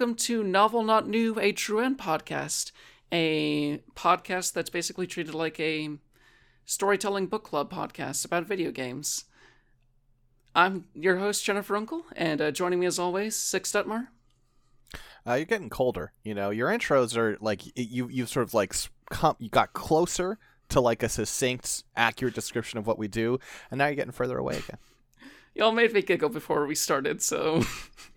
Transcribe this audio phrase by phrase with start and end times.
[0.00, 2.72] Hello, and welcome to Novel Not New, a True End podcast,
[3.12, 5.90] a podcast that's basically treated like a
[6.64, 9.26] storytelling book club podcast about video games.
[10.54, 14.06] I'm your host, Jennifer Uncle, and uh, joining me as always, Six Detmar.
[15.26, 16.12] Uh, you're getting colder.
[16.24, 18.74] You know, your intros are like you you sort of like
[19.10, 20.38] come, you got closer
[20.70, 23.38] to like a succinct, accurate description of what we do,
[23.70, 24.78] and now you're getting further away again.
[25.54, 27.64] Y'all made me giggle before we started, so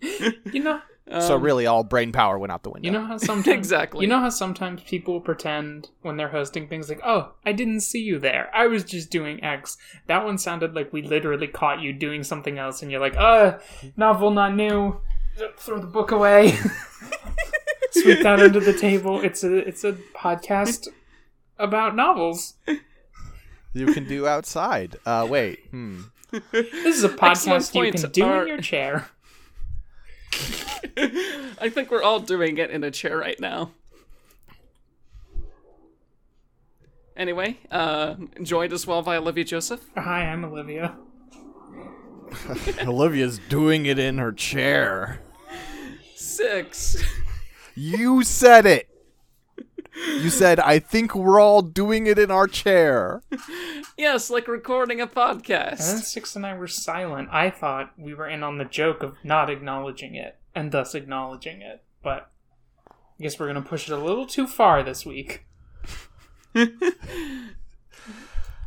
[0.00, 0.80] You know,
[1.20, 2.86] so really, all brain power went out the window.
[2.86, 4.02] you know how sometimes Exactly.
[4.04, 8.00] You know how sometimes people pretend when they're hosting things like, "Oh, I didn't see
[8.00, 8.50] you there.
[8.54, 12.58] I was just doing X." That one sounded like we literally caught you doing something
[12.58, 13.58] else, and you're like, "Uh,
[13.96, 15.00] novel not new.
[15.58, 16.52] Throw the book away.
[17.90, 19.20] Sweep that under the table.
[19.20, 20.88] It's a it's a podcast
[21.58, 22.54] about novels.
[23.72, 24.96] you can do outside.
[25.04, 26.02] Uh, wait, hmm.
[26.50, 29.08] This is a Excellent podcast you can do Our- in your chair."
[31.60, 33.72] I think we're all doing it in a chair right now.
[37.16, 39.84] Anyway, uh, joined as well by Olivia Joseph.
[39.96, 40.96] Hi, I'm Olivia.
[42.82, 45.20] Olivia's doing it in her chair.
[46.14, 47.02] Six.
[47.74, 48.88] You said it.
[49.96, 53.22] You said, "I think we're all doing it in our chair."
[53.96, 55.78] Yes, like recording a podcast.
[55.78, 55.98] And then.
[55.98, 57.28] Six and I were silent.
[57.30, 61.62] I thought we were in on the joke of not acknowledging it, and thus acknowledging
[61.62, 61.84] it.
[62.02, 62.28] But
[62.90, 65.46] I guess we're gonna push it a little too far this week.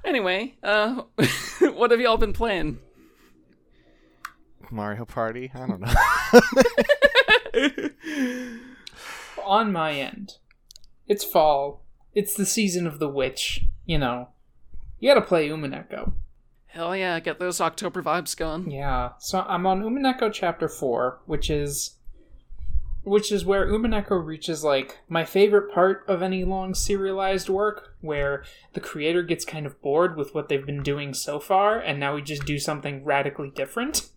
[0.08, 1.02] Anyway, uh,
[1.73, 2.80] what have y'all been playing?
[4.71, 5.52] Mario Party.
[5.54, 5.93] I don't know.
[9.43, 10.36] On my end,
[11.07, 11.83] it's fall.
[12.13, 13.65] It's the season of the witch.
[13.85, 14.29] You know,
[14.99, 16.13] you gotta play Umineko.
[16.67, 18.69] Hell yeah, get those October vibes going.
[18.69, 21.95] Yeah, so I'm on Umineko chapter 4, which is
[23.03, 28.43] which is where Umineko reaches like my favorite part of any long serialized work where
[28.73, 32.13] the creator gets kind of bored with what they've been doing so far and now
[32.15, 34.09] we just do something radically different.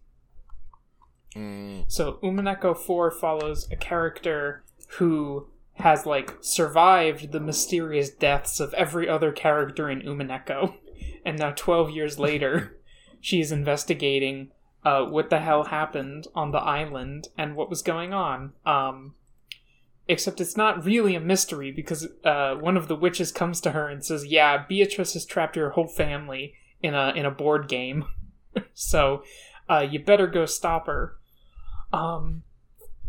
[1.37, 4.65] Mm, So Umineko 4 follows a character
[4.99, 5.47] who
[5.81, 10.75] has like survived the mysterious deaths of every other character in Umineko.
[11.23, 12.79] And now 12 years later,
[13.21, 14.53] she is investigating
[14.85, 18.53] uh, what the hell happened on the island and what was going on.
[18.65, 19.15] Um,
[20.09, 23.89] except it's not really a mystery because uh, one of the witches comes to her
[23.89, 28.07] and says, "Yeah, Beatrice has trapped your whole family in a in a board game,
[28.75, 29.23] so
[29.69, 31.17] uh, you better go stop her."
[31.93, 32.43] Um,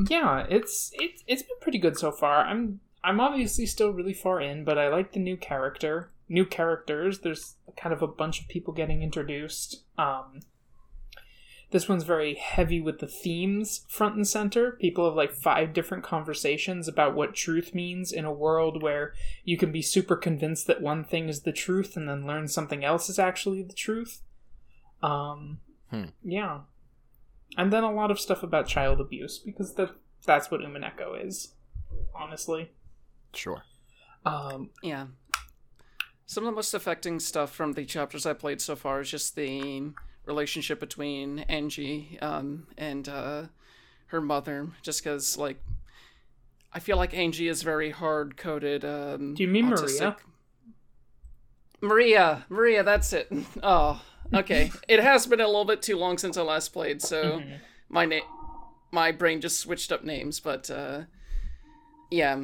[0.09, 2.45] yeah, it's it's it's been pretty good so far.
[2.45, 7.19] I'm I'm obviously still really far in, but I like the new character, new characters.
[7.19, 9.83] There's kind of a bunch of people getting introduced.
[9.97, 10.41] Um,
[11.71, 14.71] this one's very heavy with the themes front and center.
[14.73, 19.13] People have like five different conversations about what truth means in a world where
[19.45, 22.83] you can be super convinced that one thing is the truth and then learn something
[22.83, 24.21] else is actually the truth.
[25.01, 25.59] Um,
[25.89, 26.05] Hmm.
[26.23, 26.61] yeah,
[27.57, 29.91] and then a lot of stuff about child abuse because that
[30.25, 31.53] that's what Umineko is,
[32.15, 32.71] honestly.
[33.33, 33.63] sure.
[34.25, 35.07] Um, Yeah.
[36.25, 39.35] Some of the most affecting stuff from the chapters I played so far is just
[39.35, 39.91] the
[40.25, 43.43] relationship between Angie um, and uh,
[44.07, 44.69] her mother.
[44.81, 45.61] Just because, like,
[46.71, 48.85] I feel like Angie is very hard coded.
[48.85, 50.15] Um, Do you mean autistic.
[51.81, 53.29] Maria, Maria, that's it.
[53.63, 54.01] Oh,
[54.33, 54.71] okay.
[54.87, 57.59] it has been a little bit too long since I last played, so Mhm.
[57.89, 58.23] my name,
[58.91, 60.39] my brain just switched up names.
[60.39, 61.01] But uh,
[62.09, 62.43] yeah,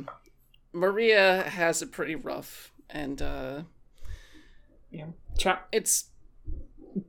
[0.74, 3.62] Maria has it pretty rough, and uh,
[4.92, 5.08] yeah.
[5.38, 6.10] Chap- it's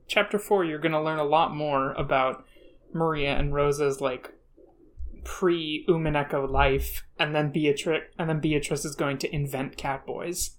[0.06, 2.44] chapter four, you're going to learn a lot more about
[2.92, 4.32] Maria and Rosa's like
[5.24, 10.52] pre Umineko life, and then Beatrice, and then Beatrice is going to invent cat boys.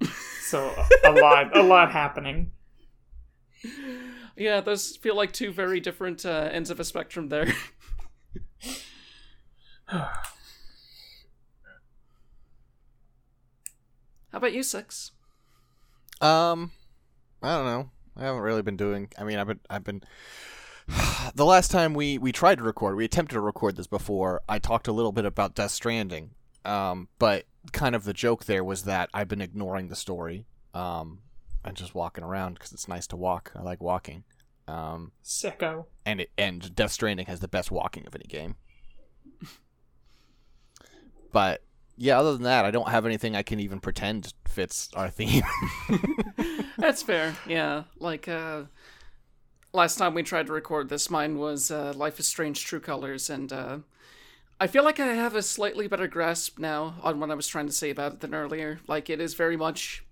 [0.48, 0.74] so
[1.04, 2.50] a, a lot, a lot happening.
[4.36, 7.52] Yeah, those feel like two very different uh, ends of a spectrum there.
[9.86, 10.10] How
[14.32, 15.12] about you, Six?
[16.20, 16.72] Um,
[17.42, 17.90] I don't know.
[18.16, 19.08] I haven't really been doing.
[19.18, 19.60] I mean, I've been.
[19.68, 20.02] I've been.
[21.34, 24.42] the last time we we tried to record, we attempted to record this before.
[24.48, 26.30] I talked a little bit about Death Stranding.
[26.64, 30.46] Um, but kind of the joke there was that I've been ignoring the story.
[30.72, 31.20] Um,
[31.64, 33.52] and just walking around because it's nice to walk.
[33.56, 34.24] I like walking.
[34.66, 35.86] Um, Sicko.
[36.06, 38.56] and it and Death Stranding has the best walking of any game.
[41.32, 41.62] but
[41.96, 45.42] yeah, other than that, I don't have anything I can even pretend fits our theme.
[46.78, 47.36] That's fair.
[47.46, 48.62] Yeah, like uh
[49.74, 53.28] last time we tried to record this, mine was uh, Life is Strange True Colors,
[53.28, 53.78] and uh,
[54.60, 57.66] I feel like I have a slightly better grasp now on what I was trying
[57.66, 58.78] to say about it than earlier.
[58.86, 60.03] Like, it is very much.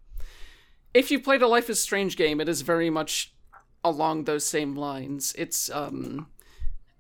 [0.94, 3.32] If you played a Life is Strange game, it is very much
[3.82, 5.34] along those same lines.
[5.38, 6.26] It's um,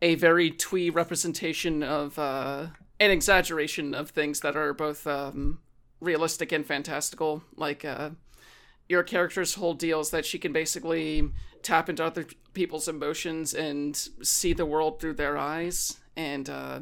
[0.00, 2.68] a very twee representation of uh,
[2.98, 5.60] an exaggeration of things that are both um,
[6.00, 7.42] realistic and fantastical.
[7.54, 8.10] Like, uh,
[8.88, 11.30] your character's whole deal is that she can basically
[11.62, 16.00] tap into other people's emotions and see the world through their eyes.
[16.16, 16.80] And uh,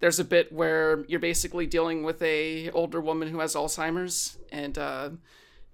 [0.00, 4.76] there's a bit where you're basically dealing with a older woman who has Alzheimer's, and
[4.76, 5.10] uh,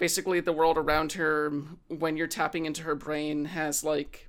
[0.01, 1.53] basically the world around her,
[1.87, 4.29] when you're tapping into her brain, has like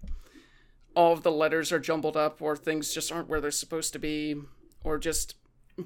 [0.94, 4.00] all of the letters are jumbled up, or things just aren't where they're supposed to
[4.00, 4.36] be,
[4.84, 5.36] or just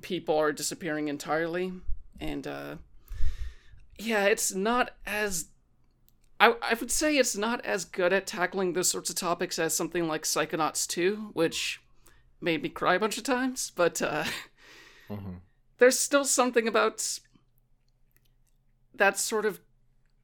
[0.02, 1.72] people are disappearing entirely.
[2.20, 2.76] And uh,
[4.00, 5.46] yeah, it's not as
[6.40, 9.74] I, I would say it's not as good at tackling those sorts of topics as
[9.76, 11.80] something like Psychonauts 2, which
[12.42, 14.26] made me cry a bunch of times, but uh,
[15.10, 15.42] Mhm.
[15.78, 17.20] there's still something about
[18.96, 19.60] that sort of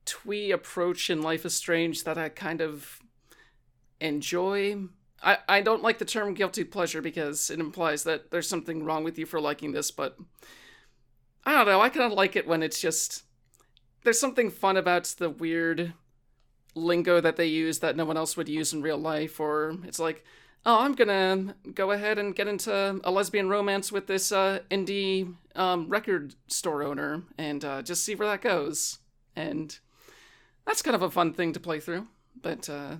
[0.06, 3.00] twee approach in Life is Strange that I kind of
[4.00, 4.78] enjoy.
[5.24, 9.04] I, I don't like the term guilty pleasure because it implies that there's something wrong
[9.04, 10.18] with you for liking this, but
[11.46, 11.82] I don't know.
[11.82, 13.24] I kind of like it when it's just
[14.04, 15.94] there's something fun about the weird
[16.74, 20.00] lingo that they use that no one else would use in real life, or it's
[20.00, 20.24] like,
[20.66, 25.36] oh, I'm gonna go ahead and get into a lesbian romance with this uh, indie
[25.56, 29.00] um, record store owner and uh, just see where that goes.
[29.36, 29.78] And
[30.66, 32.08] that's kind of a fun thing to play through.
[32.40, 32.98] But uh,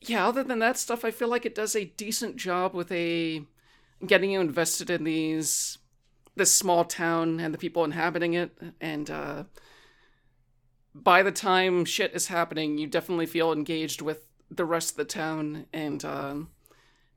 [0.00, 3.42] yeah, other than that stuff, I feel like it does a decent job with a
[4.06, 5.78] getting you invested in these
[6.34, 9.44] this small town and the people inhabiting it and uh
[10.94, 15.04] by the time shit is happening you definitely feel engaged with the rest of the
[15.04, 16.34] town and uh,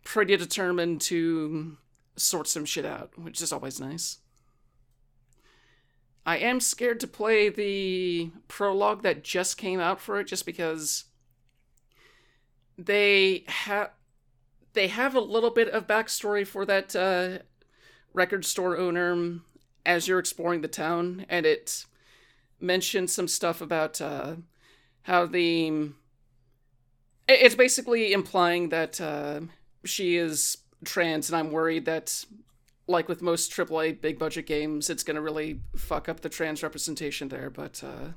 [0.03, 1.77] pretty determined to
[2.15, 4.19] sort some shit out which is always nice
[6.25, 11.05] i am scared to play the prologue that just came out for it just because
[12.77, 13.91] they have
[14.73, 17.39] they have a little bit of backstory for that uh,
[18.13, 19.39] record store owner
[19.85, 21.85] as you're exploring the town, and it
[22.59, 24.35] mentions some stuff about uh,
[25.03, 25.91] how the.
[27.27, 29.41] It's basically implying that uh,
[29.83, 32.25] she is trans, and I'm worried that,
[32.87, 36.63] like with most AAA big budget games, it's going to really fuck up the trans
[36.63, 37.49] representation there.
[37.49, 38.13] But uh,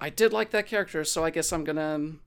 [0.00, 2.20] I did like that character, so I guess I'm going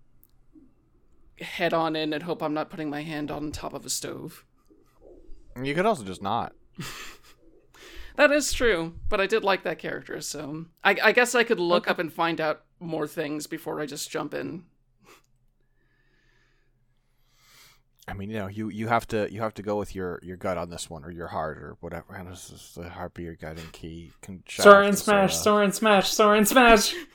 [1.39, 3.89] to head on in and hope I'm not putting my hand on top of a
[3.89, 4.45] stove.
[5.61, 6.53] You could also just not.
[8.15, 11.59] That is true, but I did like that character, so I, I guess I could
[11.59, 14.63] look up and find out more things before I just jump in.
[18.11, 20.37] I mean, you know, you, you have to you have to go with your, your
[20.37, 22.13] gut on this one, or your heart, or whatever.
[22.13, 24.11] How does this, the heart be your guiding key?
[24.21, 25.43] Can, shout out Soren to uh, smash, Sora.
[25.43, 26.95] Soren smash, Soren smash.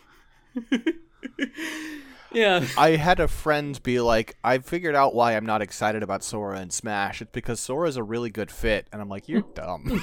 [2.36, 2.66] Yeah.
[2.76, 6.58] I had a friend be like, I figured out why I'm not excited about Sora
[6.58, 7.22] and Smash.
[7.22, 8.88] It's because Sora's a really good fit.
[8.92, 10.02] And I'm like, you're dumb.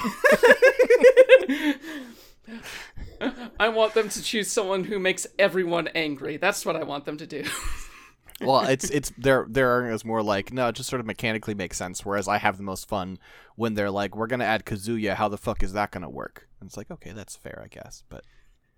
[3.60, 6.36] I want them to choose someone who makes everyone angry.
[6.36, 7.44] That's what I want them to do.
[8.40, 11.54] well, it's it's their their argument is more like, no, it just sort of mechanically
[11.54, 12.04] makes sense.
[12.04, 13.18] Whereas I have the most fun
[13.56, 15.14] when they're like, we're gonna add Kazuya.
[15.14, 16.48] How the fuck is that gonna work?
[16.60, 18.02] And it's like, okay, that's fair, I guess.
[18.08, 18.24] But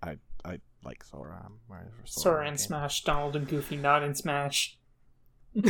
[0.01, 1.41] I I like Sora.
[1.45, 2.23] I'm ready Sora.
[2.35, 2.57] Soren Okay.
[2.57, 4.77] smash, Donald and Goofy not in Smash.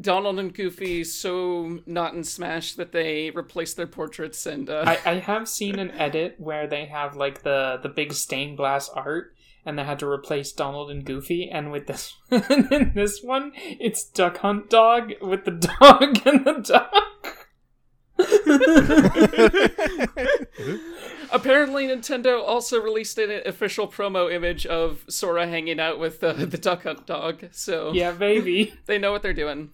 [0.00, 4.98] Donald and Goofy so not in Smash that they replace their portraits and uh, I,
[5.04, 9.34] I have seen an edit where they have like the the big stained glass art
[9.64, 14.04] and they had to replace Donald and Goofy and with this in this one it's
[14.04, 16.94] Duck Hunt Dog with the dog and the duck.
[21.32, 26.58] apparently Nintendo also released an official promo image of Sora hanging out with uh, the
[26.58, 28.74] Duck Hunt dog, so yeah, baby.
[28.86, 29.70] they know what they're doing.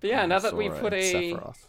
[0.00, 1.66] But yeah, now that we Sora put a Sephiroth.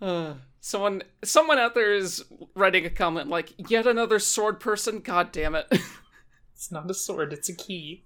[0.00, 2.24] Uh, someone someone out there is
[2.54, 5.00] writing a comment like yet another sword person.
[5.00, 5.66] God damn it!
[6.54, 8.04] it's not a sword, it's a key.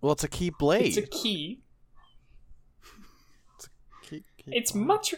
[0.00, 0.86] Well, it's a key blade.
[0.86, 1.62] It's a key.
[4.02, 5.14] Key- key It's much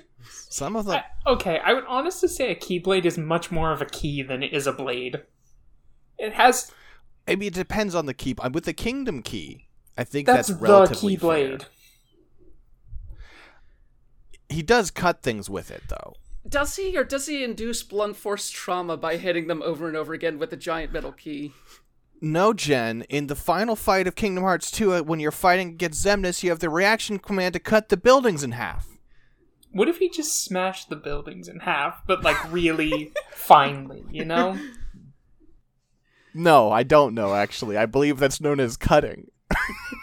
[0.48, 3.82] Some of the I, okay, I would honestly say a keyblade is much more of
[3.82, 5.22] a key than it is a blade.
[6.18, 6.72] It has
[7.28, 8.34] I mean, it depends on the key.
[8.52, 9.66] With the Kingdom Key,
[9.98, 11.66] I think that's, that's, the relatively keyblade.
[14.48, 14.56] Fair.
[14.56, 16.14] He does cut things with it, though.
[16.48, 20.14] Does he or does he induce blunt force trauma by hitting them over and over
[20.14, 21.52] again with a giant metal key?
[22.20, 23.02] No, Jen.
[23.02, 26.50] In the final fight of Kingdom Hearts 2, uh, when you're fighting against Xemnas, you
[26.50, 28.86] have the reaction command to cut the buildings in half.
[29.70, 34.58] What if he just smashed the buildings in half, but like really finely, you know?
[36.34, 37.76] No, I don't know, actually.
[37.76, 39.30] I believe that's known as cutting.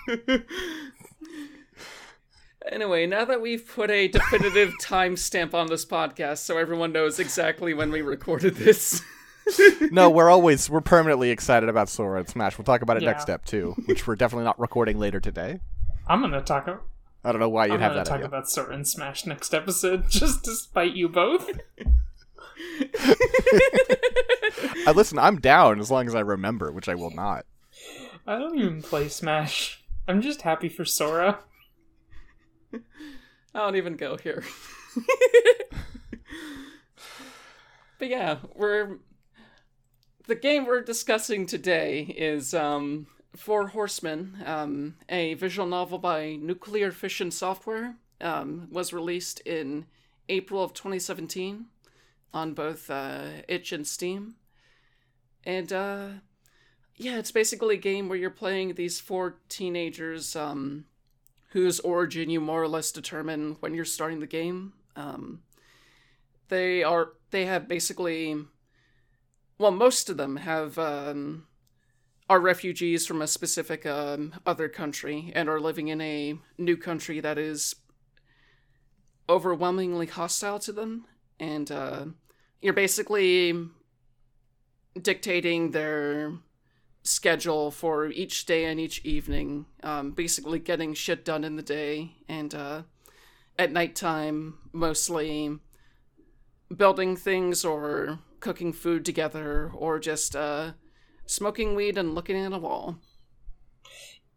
[2.72, 7.74] Anyway, now that we've put a definitive timestamp on this podcast so everyone knows exactly
[7.74, 9.01] when we recorded this.
[9.91, 12.57] no, we're always we're permanently excited about Sora and Smash.
[12.57, 13.12] We'll talk about it Yeah.
[13.12, 15.60] next step too, which we're definitely not recording later today.
[16.07, 16.67] I'm gonna talk.
[16.67, 16.79] a-
[17.24, 18.05] I don't know why you'd I'm have gonna that.
[18.10, 18.25] talk idea.
[18.27, 21.50] about Sora and Smash next episode, just to spite you both.
[23.07, 27.45] I uh, listen, I'm down as long as I remember, which I will not.
[28.27, 29.84] I don't even play Smash.
[30.07, 31.39] I'm just happy for Sora.
[33.53, 34.44] I don't even go here.
[38.00, 38.98] but yeah, we're
[40.27, 46.91] the game we're discussing today is um Four Horsemen, um, a visual novel by Nuclear
[46.91, 49.88] Fishin' Software, um, was released in
[50.29, 51.65] April of 2017
[52.34, 54.36] on both uh, itch and Steam.
[55.46, 56.08] And uh
[56.98, 60.86] yeah, it's basically a game where you're playing these four teenagers um
[61.55, 64.74] whose origin you more or less determine when you're starting the game.
[64.97, 65.39] Um,
[66.50, 68.35] they are they have basically,
[69.57, 71.47] well, most of them have um,
[72.29, 77.21] are refugees from a specific um, other country and are living in a new country
[77.21, 77.74] that is
[79.29, 81.05] overwhelmingly hostile to them,
[81.39, 82.03] and uh,
[82.62, 83.53] you're basically
[85.01, 86.33] dictating their
[87.05, 92.17] schedule for each day and each evening, um, basically getting shit done in the day,
[92.27, 92.81] and uh,
[93.57, 95.57] at nighttime, mostly
[96.75, 100.71] building things or cooking food together or just uh,
[101.25, 102.97] smoking weed and looking at a wall.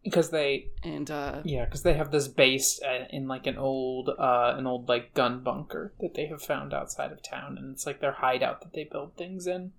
[0.05, 4.11] Because they, And uh, yeah, because they have this base uh, in like an old,
[4.11, 7.85] uh, an old like gun bunker that they have found outside of town, and it's
[7.85, 9.73] like their hideout that they build things in.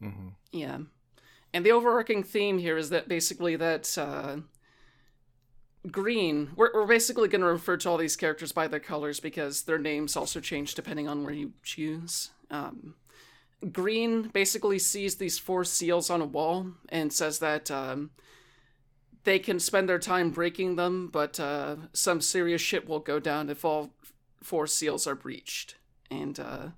[0.00, 0.78] Hmm Yeah.
[1.52, 4.38] And the overarching theme here is that basically that uh,
[5.90, 9.62] green, we're, we're basically going to refer to all these characters by their colors because
[9.62, 12.30] their names also change depending on where you choose.
[12.50, 12.94] Um,
[13.72, 18.10] green basically sees these four seals on a wall and says that um,
[19.24, 23.50] they can spend their time breaking them, but uh, some serious shit will go down
[23.50, 23.90] if all
[24.42, 25.76] four seals are breached.
[26.10, 26.68] And uh,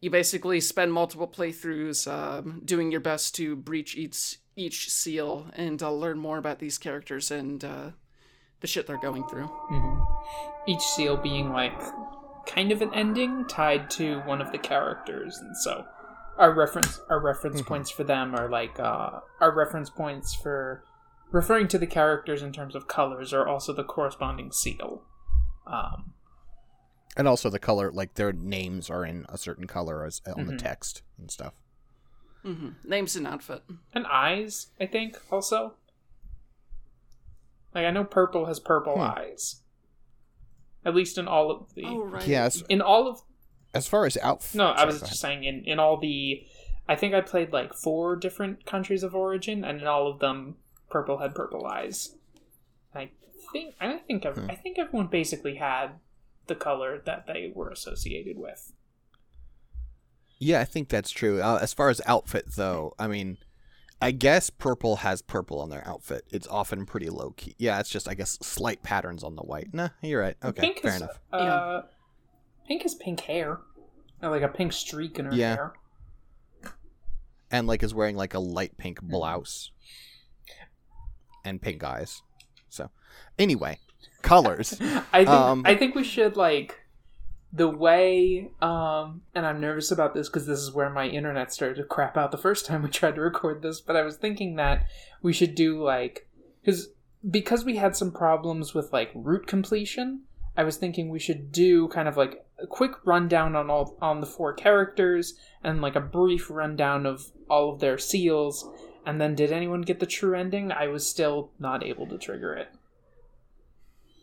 [0.00, 5.82] you basically spend multiple playthroughs um, doing your best to breach each each seal and
[5.82, 7.90] uh, learn more about these characters and uh,
[8.60, 9.46] the shit they're going through.
[9.46, 10.00] hmm
[10.66, 11.78] Each seal being like
[12.46, 15.84] kind of an ending tied to one of the characters, and so
[16.38, 20.84] our reference our reference points for them are like uh, our reference points for
[21.30, 25.02] referring to the characters in terms of colors are also the corresponding seal.
[25.66, 26.14] Um,
[27.20, 30.54] And also the color, like their names are in a certain color as on the
[30.54, 30.58] Mhm.
[30.58, 31.52] text and stuff.
[32.42, 32.70] mm-hmm.
[32.88, 33.62] Names and outfit.
[33.92, 35.74] and eyes, I think, also.
[37.74, 39.02] Like I know purple has purple Hmm.
[39.18, 39.60] eyes.
[40.82, 42.26] At least in all of the Oh right.
[42.26, 42.62] Yes.
[42.70, 43.20] in all of
[43.74, 46.46] As far as outfit, No, I was just saying in, in all the
[46.88, 50.56] I think I played like four different countries of origin and in all of them
[50.88, 52.16] purple had purple eyes.
[52.94, 53.10] I
[53.52, 54.50] think I think ev- Hmm.
[54.50, 56.00] I think everyone basically had
[56.50, 58.74] the color that they were associated with.
[60.38, 61.40] Yeah, I think that's true.
[61.40, 63.38] Uh, as far as outfit, though, I mean,
[64.02, 66.24] I guess purple has purple on their outfit.
[66.30, 67.54] It's often pretty low key.
[67.58, 69.72] Yeah, it's just I guess slight patterns on the white.
[69.72, 70.36] Nah, you're right.
[70.42, 71.20] Okay, pink fair is, enough.
[71.32, 71.82] Uh,
[72.66, 73.58] Pink is pink hair.
[74.22, 75.54] Or like a pink streak in her Yeah.
[75.54, 75.72] hair.
[77.50, 79.72] And like is wearing like a light pink blouse
[81.44, 82.22] and pink eyes.
[82.68, 82.90] So,
[83.38, 83.78] anyway,
[84.22, 84.78] colors.
[85.12, 86.76] I think Um, I think we should like
[87.52, 91.78] the way um and I'm nervous about this because this is where my internet started
[91.78, 94.56] to crap out the first time we tried to record this, but I was thinking
[94.56, 94.86] that
[95.22, 96.28] we should do like
[96.64, 96.88] cuz
[97.28, 100.22] because we had some problems with like route completion,
[100.56, 104.20] I was thinking we should do kind of like a quick rundown on all on
[104.20, 108.68] the four characters and like a brief rundown of all of their seals
[109.04, 110.70] and then did anyone get the true ending?
[110.70, 112.68] I was still not able to trigger it.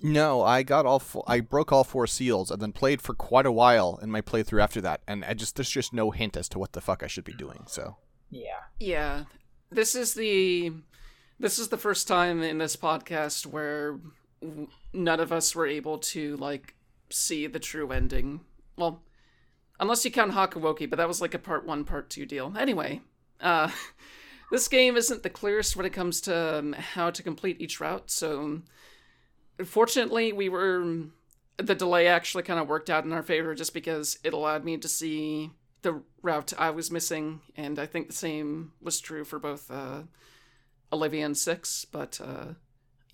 [0.02, 3.46] No, I got all four, I broke all four seals and then played for quite
[3.46, 6.48] a while in my playthrough after that, and I just there's just no hint as
[6.50, 7.64] to what the fuck I should be doing.
[7.68, 7.98] So
[8.30, 8.62] Yeah.
[8.80, 9.26] Yeah.
[9.72, 10.72] This is the
[11.40, 14.00] this is the first time in this podcast where
[14.42, 16.76] w- none of us were able to like
[17.10, 18.42] see the true ending.
[18.78, 19.04] Well,
[19.80, 22.54] unless you count Hakuoki, but that was like a part one, part two deal.
[22.58, 23.02] Anyway,
[23.42, 23.70] uh,
[24.52, 28.10] this game isn't the clearest when it comes to um, how to complete each route.
[28.10, 28.62] So,
[29.66, 31.06] fortunately, we were
[31.58, 34.78] the delay actually kind of worked out in our favor just because it allowed me
[34.78, 39.40] to see the route I was missing, and I think the same was true for
[39.40, 40.04] both uh,
[40.92, 41.86] Olivia and Six.
[41.86, 42.54] But uh,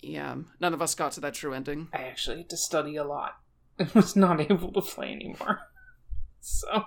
[0.02, 1.88] yeah, none of us got to that true ending.
[1.92, 3.36] I actually had to study a lot
[3.78, 5.60] and was not able to play anymore.
[6.46, 6.84] So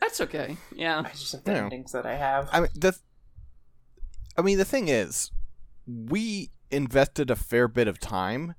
[0.00, 0.56] That's okay.
[0.72, 1.02] Yeah.
[1.04, 1.64] I just have the Yeah.
[1.64, 2.48] endings that I have.
[2.52, 2.96] I mean the
[4.38, 5.32] I mean the thing is
[5.88, 8.54] we invested a fair bit of time.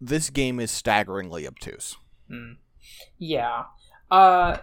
[0.00, 1.96] This game is staggeringly obtuse.
[2.28, 2.52] Hmm.
[3.18, 3.64] Yeah.
[4.10, 4.58] Uh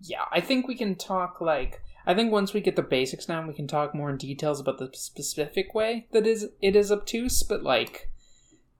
[0.00, 3.46] yeah, I think we can talk like I think once we get the basics down,
[3.46, 7.42] we can talk more in details about the specific way that is it is obtuse,
[7.42, 8.10] but like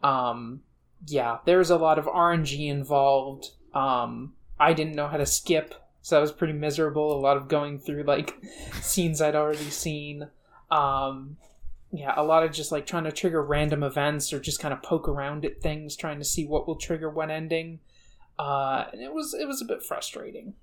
[0.03, 0.63] um
[1.07, 3.51] yeah, there's a lot of RNG involved.
[3.75, 7.17] Um I didn't know how to skip, so that was pretty miserable.
[7.17, 8.35] A lot of going through like
[8.81, 10.29] scenes I'd already seen.
[10.71, 11.37] Um
[11.91, 14.83] yeah, a lot of just like trying to trigger random events or just kind of
[14.83, 17.81] poke around at things, trying to see what will trigger what ending.
[18.39, 20.55] Uh, and it was it was a bit frustrating.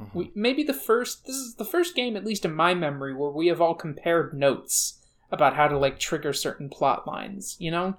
[0.00, 0.14] Mhm.
[0.14, 3.30] We maybe the first this is the first game, at least in my memory, where
[3.30, 7.56] we have all compared notes about how to like trigger certain plot lines.
[7.58, 7.96] You know?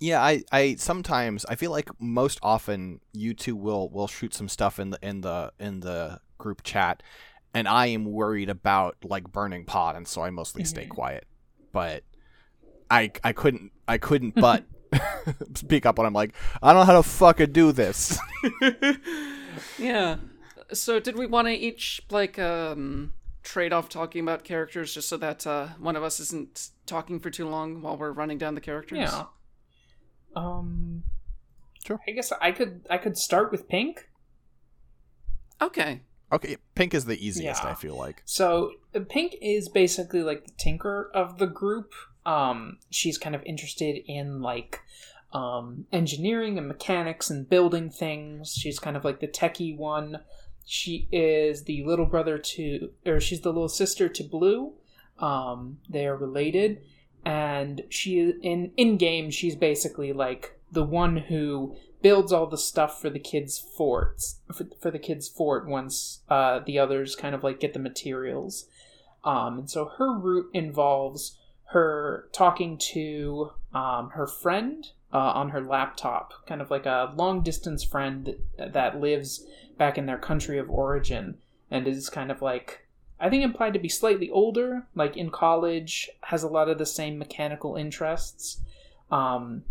[0.00, 4.48] Yeah, I, I sometimes I feel like most often you two will will shoot some
[4.48, 7.02] stuff in the in the in the group chat,
[7.54, 10.90] and I am worried about like burning pot, and so I mostly stay Mhm.
[10.90, 11.26] quiet.
[11.72, 12.02] But
[12.90, 14.64] I I couldn't I couldn't but
[15.54, 18.18] speak up when I'm like I don't know how to fucking do this.
[19.78, 20.16] yeah.
[20.72, 25.16] So did we want to each like um trade off talking about characters just so
[25.18, 28.60] that uh, one of us isn't talking for too long while we're running down the
[28.60, 28.98] characters?
[29.00, 29.24] Yeah.
[30.34, 31.04] Um.
[31.86, 32.00] Sure.
[32.08, 34.08] I guess I could I could start with Pink.
[35.60, 36.00] Okay.
[36.34, 37.62] Okay, pink is the easiest.
[37.62, 37.70] Yeah.
[37.70, 38.22] I feel like.
[38.24, 41.92] So uh, Pink is basically like the tinker of the group.
[42.26, 44.80] Um, she's kind of interested in like
[45.32, 48.54] um, engineering and mechanics and building things.
[48.54, 50.20] She's kind of like the techie one.
[50.66, 54.72] She is the little brother to, or she's the little sister to Blue.
[55.18, 56.80] Um, they are related,
[57.24, 63.00] and she in in game she's basically like the one who builds all the stuff
[63.00, 67.42] for the kids' forts for, for the kids' fort once uh, the others kind of
[67.42, 68.66] like get the materials.
[69.24, 71.38] Um, and so her route involves
[71.68, 77.42] her talking to um, her friend uh, on her laptop, kind of like a long
[77.42, 79.46] distance friend that, lives
[79.78, 81.38] back in their country of origin
[81.70, 82.86] and is kind of like,
[83.18, 86.84] I think implied to be slightly older, like in college, has a lot of the
[86.84, 88.60] same mechanical interests.
[89.10, 89.62] Um,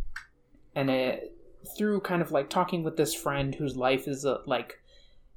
[0.73, 1.32] and it,
[1.77, 4.79] through kind of like talking with this friend whose life is uh, like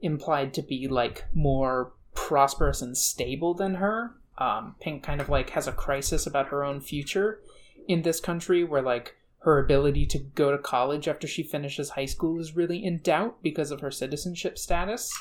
[0.01, 5.51] implied to be like more prosperous and stable than her um, pink kind of like
[5.51, 7.41] has a crisis about her own future
[7.89, 12.07] in this country where like her ability to go to college after she finishes high
[12.07, 15.13] school is really in doubt because of her citizenship status.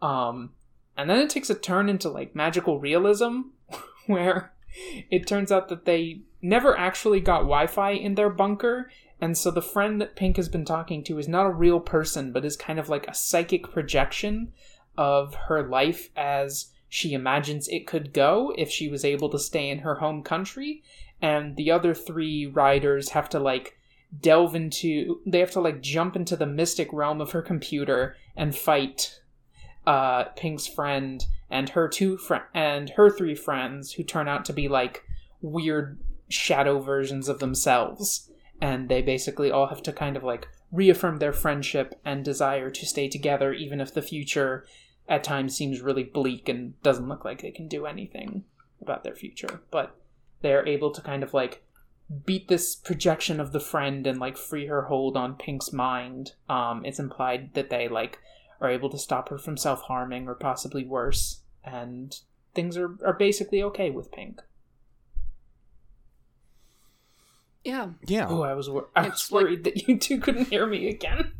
[0.00, 0.52] Um,
[0.96, 3.40] and then it takes a turn into like magical realism
[4.06, 4.52] where
[5.10, 9.62] it turns out that they never actually got wi-fi in their bunker and so the
[9.62, 12.78] friend that Pink has been talking to is not a real person, but is kind
[12.78, 14.52] of like a psychic projection
[14.96, 19.68] of her life as she imagines it could go if she was able to stay
[19.68, 20.82] in her home country.
[21.22, 23.78] And the other three riders have to like
[24.20, 28.54] delve into, they have to like jump into the mystic realm of her computer and
[28.54, 29.20] fight
[29.86, 34.52] uh, Pink's friend and her two fr- and her three friends who turn out to
[34.52, 35.04] be like
[35.40, 35.98] weird
[36.28, 38.30] shadow versions of themselves
[38.64, 42.86] and they basically all have to kind of like reaffirm their friendship and desire to
[42.86, 44.64] stay together even if the future
[45.06, 48.42] at times seems really bleak and doesn't look like they can do anything
[48.80, 49.60] about their future.
[49.70, 49.94] But
[50.40, 51.62] they're able to kind of like
[52.24, 56.32] beat this projection of the friend and like free her hold on pink's mind.
[56.48, 58.18] Um it's implied that they like
[58.62, 62.18] are able to stop her from self-harming or possibly worse and
[62.54, 64.40] things are, are basically okay with pink
[67.64, 67.88] Yeah.
[68.06, 68.26] Yeah.
[68.28, 70.88] oh i was, wor- I It's was like- worried that you two couldn't hear me
[70.88, 71.32] again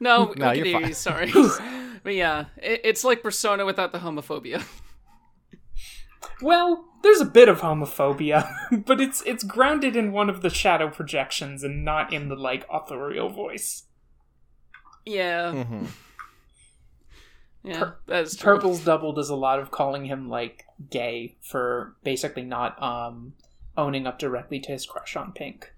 [0.00, 0.88] No, No, you're fine.
[0.88, 1.32] you, sorry.
[2.02, 4.62] but yeah, it, it's like Persona without the homophobia.
[6.42, 8.46] Well, there's a bit of homophobia,
[8.86, 12.66] but it's it's grounded in one of the shadow projections and not in the like
[12.70, 13.84] authorial voice.
[15.06, 15.84] Yeah, Mm-hmm.
[17.64, 18.54] yeah, Pur- that is true.
[18.56, 23.32] Purple's double does a lot of calling him like gay for basically not um
[23.76, 25.72] owning up directly to his crush on Pink.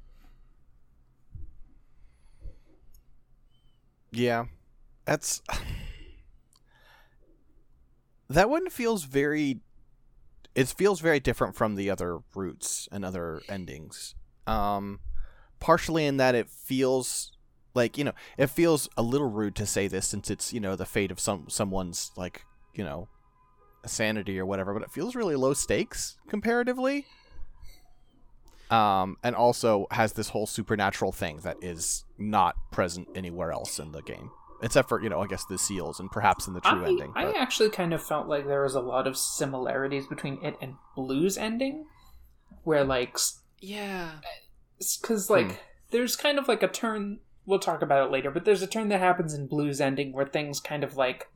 [4.10, 4.46] Yeah,
[5.04, 5.42] that's
[8.28, 9.60] that one feels very.
[10.54, 14.14] It feels very different from the other routes and other endings.
[14.46, 15.00] Um,
[15.60, 17.32] partially in that it feels
[17.74, 20.74] like you know it feels a little rude to say this since it's you know
[20.74, 23.08] the fate of some someone's like you know
[23.86, 27.06] sanity or whatever, but it feels really low stakes comparatively.
[28.70, 33.92] Um, and also has this whole supernatural thing that is not present anywhere else in
[33.92, 34.30] the game,
[34.62, 37.12] except for you know I guess the seals and perhaps in the true I, ending.
[37.16, 40.74] I actually kind of felt like there was a lot of similarities between it and
[40.94, 41.86] Blue's ending,
[42.64, 43.16] where like
[43.60, 44.16] Yeah.
[45.00, 45.56] because like Hmm.
[45.90, 48.88] there's kind of like a turn we'll talk about it later but there's a turn
[48.90, 51.28] that happens in blues ending where things kind of like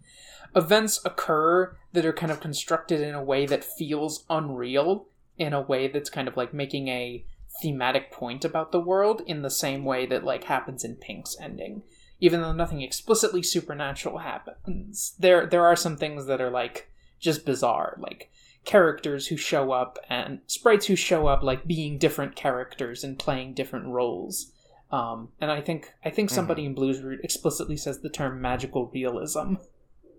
[0.55, 5.07] events occur that are kind of constructed in a way that feels unreal
[5.39, 7.25] in a way that's kind of like making a
[7.61, 11.83] thematic point about the world in the same way that like happens in pink's ending.
[12.21, 16.91] Even though nothing explicitly supernatural happens there there are some things that are like
[17.21, 17.97] just bizarre.
[17.99, 18.31] Like
[18.65, 23.55] characters who show up and sprites who show up like being different characters and playing
[23.55, 24.53] different roles.
[24.91, 28.91] Um, and I think I think somebody in Blues Root explicitly says the term magical
[28.93, 29.55] realism,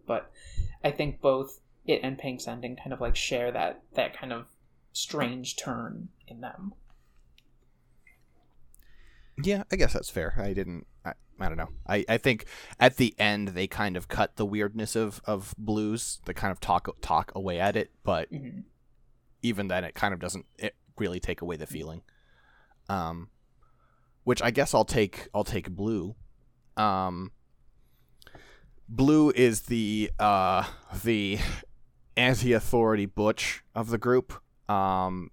[0.08, 0.32] but
[0.84, 4.48] I think both it and Pink's ending kind of like share that that kind of
[4.94, 6.74] strange turn in them.
[9.44, 10.36] Yeah, I guess that's fair.
[10.38, 10.86] I didn't.
[11.04, 11.70] I, I don't know.
[11.88, 12.46] I, I think
[12.80, 16.20] at the end they kind of cut the weirdness of, of blues.
[16.26, 18.64] They kind of talk talk away at it, but Mhm.
[19.42, 22.04] even then, it kind of doesn't it really take away the feeling.
[22.88, 23.30] Um,
[24.24, 25.28] which I guess I'll take.
[25.34, 26.16] I'll take blue.
[26.78, 27.32] Um,
[28.88, 30.66] blue is the uh
[31.04, 31.40] the
[32.18, 34.34] anti-authority butch of the group.
[34.74, 35.30] Um,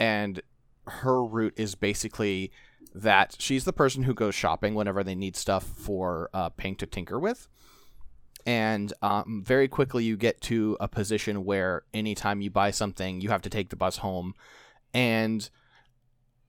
[0.00, 0.42] and
[0.86, 2.50] her route is basically
[2.94, 6.86] that she's the person who goes shopping whenever they need stuff for uh, Pink to
[6.86, 7.48] tinker with.
[8.44, 13.28] And um, very quickly, you get to a position where anytime you buy something, you
[13.28, 14.34] have to take the bus home.
[14.92, 15.48] And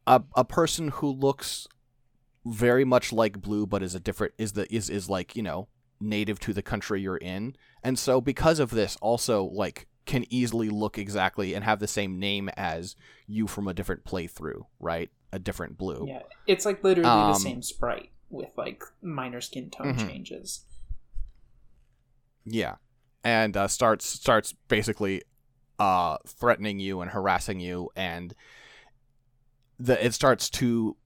[0.07, 1.67] a, a person who looks
[2.45, 5.67] very much like Blue, but is a different is the is is like you know
[6.01, 10.69] native to the country you're in, and so because of this, also like can easily
[10.69, 12.95] look exactly and have the same name as
[13.27, 15.09] you from a different playthrough, right?
[15.31, 16.05] A different Blue.
[16.07, 20.07] Yeah, it's like literally Um, the same sprite with like minor skin tone Mhm.
[20.07, 20.65] changes.
[22.45, 22.75] Yeah,
[23.23, 25.23] and uh, starts starts basically
[25.79, 28.35] uh, threatening you and harassing you, and
[29.79, 30.97] the it starts to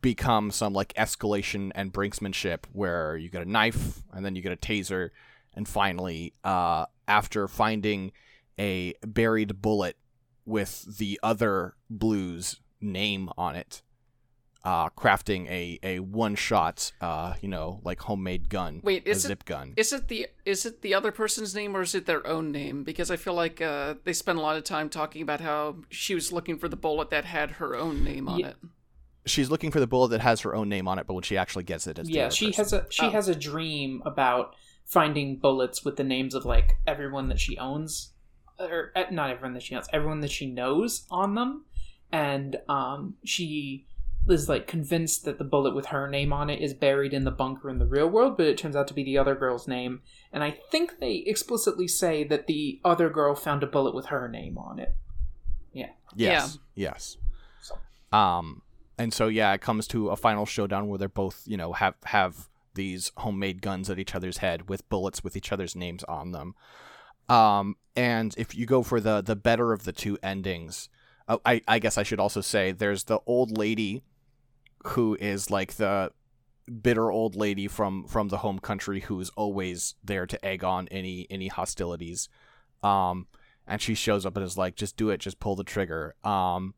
[0.00, 4.52] become some like escalation and brinksmanship where you get a knife and then you get
[4.52, 5.10] a taser,
[5.54, 8.12] and finally, uh, after finding
[8.58, 9.96] a buried bullet
[10.44, 13.82] with the other blues name on it.
[14.64, 19.24] Uh, crafting a, a one shot, uh, you know, like homemade gun, Wait, a is
[19.24, 19.72] it zip gun.
[19.76, 22.84] is it the is it the other person's name or is it their own name?
[22.84, 26.14] Because I feel like uh, they spend a lot of time talking about how she
[26.14, 28.48] was looking for the bullet that had her own name on Yeah.
[28.50, 28.56] it.
[29.26, 31.36] she's looking for the bullet that has her own name on it, but when she
[31.36, 32.62] actually gets it, it's the yeah, other she person.
[32.62, 33.10] has a she Oh.
[33.10, 38.11] has a dream about finding bullets with the names of like everyone that she owns,
[38.70, 41.64] or uh, not everyone that she knows, everyone that she knows on them,
[42.12, 43.86] and um, she
[44.28, 47.30] is like convinced that the bullet with her name on it is buried in the
[47.30, 50.00] bunker in the real world, but it turns out to be the other girl's name.
[50.32, 54.28] And I think they explicitly say that the other girl found a bullet with her
[54.28, 54.94] name on it.
[55.72, 55.88] Yeah.
[56.14, 57.16] Yes, yes.
[57.62, 58.62] So- Um,
[58.96, 61.94] and so yeah, it comes to a final showdown where they're both, you know, have
[62.04, 66.30] have these homemade guns at each other's head with bullets with each other's names on
[66.30, 66.54] them.
[67.32, 70.88] Um, and if you go for the the better of the two endings,
[71.28, 74.02] oh, I I guess I should also say there's the old lady
[74.84, 76.12] who is like the
[76.82, 81.26] bitter old lady from from the home country who's always there to egg on any
[81.30, 82.28] any hostilities.
[82.82, 83.28] Um,
[83.66, 86.74] and she shows up and is like, "Just do it, just pull the trigger." Um,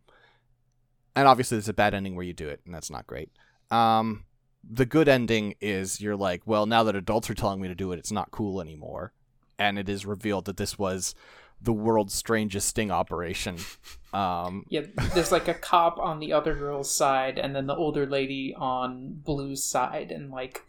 [1.17, 3.31] and obviously, there's a bad ending where you do it, and that's not great.
[3.71, 4.25] Um,
[4.69, 7.93] the good ending is you're like, well, now that adults are telling me to do
[7.93, 9.13] it, it's not cool anymore,
[9.59, 11.15] and it is revealed that this was
[11.61, 13.57] the world's strangest sting operation.
[14.15, 18.07] Um, Yeah, there's like a cop on the other girl's side, and then the older
[18.07, 20.63] lady on Blue's side, and like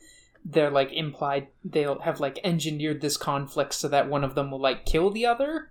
[0.43, 4.59] they're like implied they'll have like engineered this conflict so that one of them will
[4.59, 5.69] like kill the other,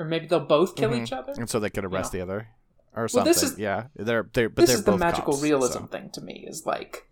[0.00, 1.02] or maybe they'll both kill Mhm.
[1.04, 1.32] each other.
[1.36, 2.48] and so they could arrest the other,
[2.92, 3.30] or Well, something.
[3.32, 6.10] this is- yeah, they're they're but this they're is the magical cops, realism so- thing
[6.10, 6.44] to me.
[6.48, 7.08] Is like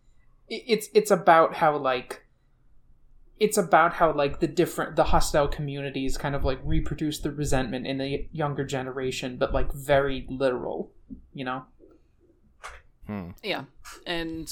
[0.49, 2.22] it's it's about how like
[3.43, 7.89] it's about how like the different the hostile communities kind of like reproduce the resentment
[7.89, 10.93] in the younger generation, but like very literal,
[11.35, 11.65] you know.
[13.09, 13.31] Hmm.
[13.43, 13.65] Yeah,
[14.07, 14.49] and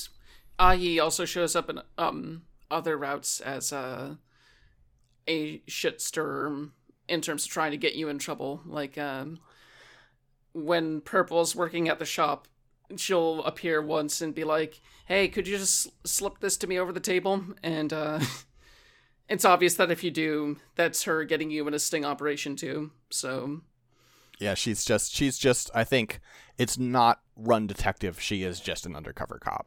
[0.58, 4.18] Ahi also shows up in um other routes as a
[5.28, 6.70] a shit stirrer
[7.08, 8.60] in terms of trying to get you in trouble.
[8.66, 9.38] Like um,
[10.52, 12.48] when Purple's working at the shop,
[12.96, 16.90] she'll appear once and be like, "Hey, could you just slip this to me over
[16.90, 18.18] the table?" And uh,
[19.30, 22.90] it's obvious that if you do, that's her getting you in a sting operation too.
[23.08, 23.62] So
[24.38, 26.20] Yeah, she's just she's just I think
[26.58, 29.66] it's not run detective, she is just an undercover cop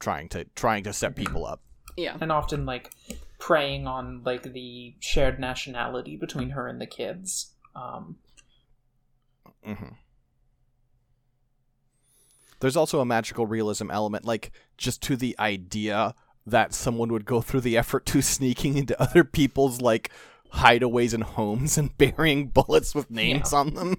[0.00, 1.60] trying to trying to set people up.
[1.96, 2.92] yeah, and often like
[3.38, 7.54] preying on like the shared nationality between her and the kids.
[7.74, 8.16] Um,
[9.64, 9.94] hmm
[12.60, 16.14] There's also a magical realism element, like just to the idea
[16.46, 20.10] that someone would go through the effort to sneaking into other people's like
[20.54, 23.96] hideaways and homes and burying bullets with names on them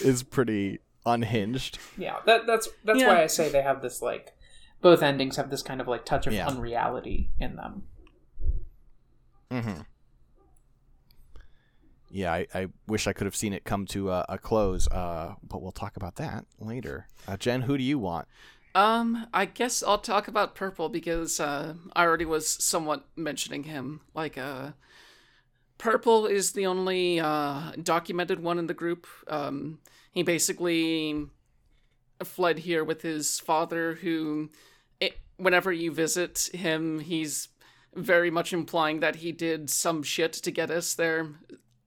[0.00, 1.78] is pretty unhinged.
[1.96, 3.08] yeah, that that's that's Yeah.
[3.08, 4.34] why I say they have this like
[4.80, 6.46] both endings have this kind of like touch of Yeah.
[6.46, 7.82] unreality in them.
[9.50, 9.80] Mm-hmm.
[12.10, 15.34] Yeah, I, I wish I could have seen it come to a, a close, uh,
[15.46, 17.06] but we'll talk about that later.
[17.26, 18.26] Uh, Jen, who do you want?
[18.78, 24.02] Um, I guess I'll talk about Purple because uh, I already was somewhat mentioning him.
[24.14, 24.70] Like, uh,
[25.78, 29.08] Purple is the only uh, documented one in the group.
[29.26, 29.80] Um,
[30.12, 31.26] he basically
[32.22, 34.48] fled here with his father, who,
[35.00, 37.48] it, whenever you visit him, he's
[37.96, 41.30] very much implying that he did some shit to get us there.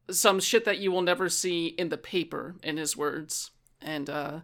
[0.09, 3.51] Some shit that you will never see in the paper, in his words.
[3.81, 4.39] And, uh,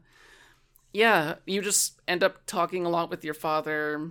[0.97, 4.09] yeah, you just end up talking a lot with your father,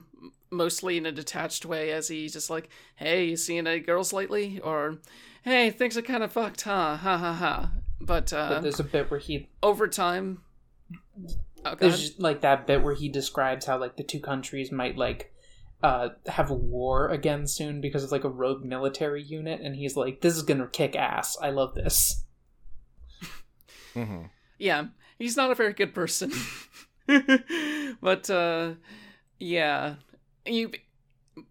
[0.52, 4.60] mostly in a detached way, as he's just like, "Hey, you seen any girls lately?"
[4.60, 4.98] or
[5.42, 6.96] "Hey, things are kind of fucked, huh?
[6.96, 7.70] Ha ha ha."
[8.00, 10.42] But But uh, there's a bit where he over time,
[11.64, 14.96] oh, there's just, like that bit where he describes how like the two countries might
[14.96, 15.32] like
[15.82, 19.94] uh have a war again soon because of like a rogue military unit and he's
[19.94, 22.24] like this is gonna kick ass i love this
[23.94, 24.22] Mm-hmm.
[24.58, 24.84] yeah,
[25.18, 26.30] he's not a very good person.
[28.00, 28.72] but uh
[29.38, 29.96] yeah,
[30.44, 30.70] you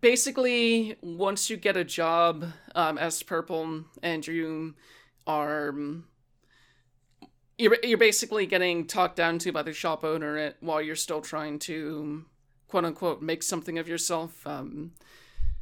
[0.02, 4.74] basically once you get a job um as purple and you
[5.28, 6.06] are um,
[7.58, 11.22] you're, you're basically getting talked down to by the shop owner at, while you're still
[11.22, 12.26] trying to
[12.68, 14.92] quote unquote make something of yourself um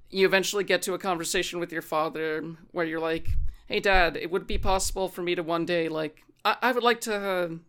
[0.10, 3.30] you eventually get to a conversation with your father where you're like
[3.68, 6.84] hey dad it would be possible for me to one day like i, I would
[6.84, 7.60] like to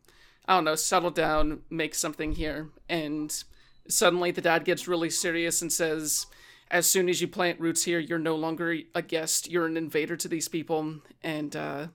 [0.46, 2.68] i don't know settle down make something here.
[2.88, 3.44] And
[3.88, 6.26] suddenly the dad gets really serious and says
[6.70, 9.50] as soon as you plant roots here you're no longer a guest.
[9.50, 11.00] You're an invader to these people.
[11.22, 11.86] And uh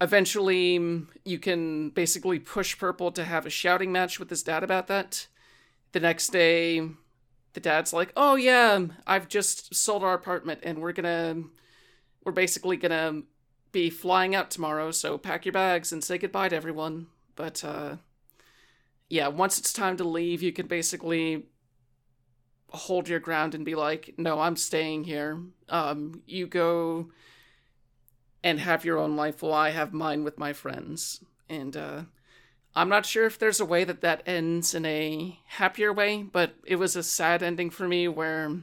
[0.00, 4.62] eventually mm, you can basically push purple to have a shouting match with his dad
[4.62, 5.28] about that.
[5.92, 6.88] The next day
[7.54, 11.36] the dad's like oh yeah i've just sold our apartment and we're gonna
[12.24, 13.22] we're basically gonna
[13.72, 17.96] be flying out tomorrow so pack your bags and say goodbye to everyone but uh
[19.08, 21.46] yeah once it's time to leave you can basically
[22.70, 27.08] hold your ground and be like no i'm staying here um you go
[28.42, 32.02] and have your own life while i have mine with my friends and uh
[32.76, 36.54] I'm not sure if there's a way that that ends in a happier way, but
[36.64, 38.62] it was a sad ending for me where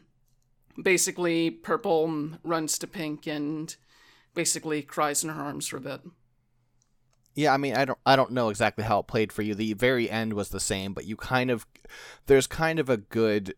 [0.82, 3.74] basically Purple runs to Pink and
[4.34, 6.02] basically cries in her arms for a bit.
[7.34, 9.56] Yeah, I mean, I don't, I don't know exactly how it played for you.
[9.56, 11.66] The very end was the same, but you kind of,
[12.26, 13.56] there's kind of a good,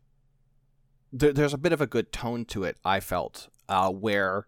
[1.12, 2.78] there, there's a bit of a good tone to it.
[2.86, 4.48] I felt, uh, where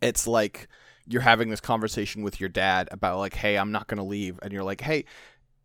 [0.00, 0.68] it's like
[1.06, 4.52] you're having this conversation with your dad about like, hey, I'm not gonna leave, and
[4.52, 5.04] you're like, hey,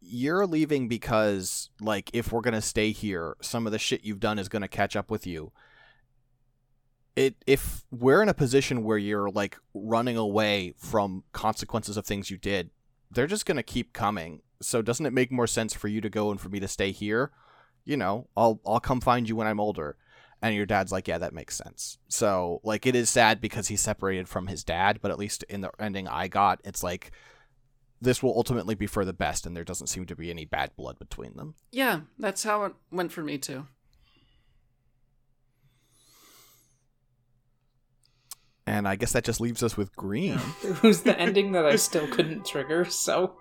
[0.01, 4.39] you're leaving because like if we're gonna stay here, some of the shit you've done
[4.39, 5.51] is gonna catch up with you.
[7.17, 12.29] It if we're in a position where you're like running away from consequences of things
[12.31, 12.69] you did,
[13.11, 14.41] they're just gonna keep coming.
[14.61, 16.91] So doesn't it make more sense for you to go and for me to stay
[16.91, 17.31] here?
[17.83, 19.97] You know, I'll I'll come find you when I'm older.
[20.39, 21.97] And your dad's like, yeah, that makes sense.
[22.07, 25.61] So like it is sad because he's separated from his dad, but at least in
[25.61, 27.11] the ending I got, it's like
[27.99, 30.75] this will ultimately be for the best, and there doesn't seem to be any bad
[30.75, 31.55] blood between them.
[31.71, 33.65] Yeah, that's how it went for me too.
[38.67, 40.39] And I guess that just leaves us with Green.
[40.63, 43.33] it was the ending that i still couldn't trigger so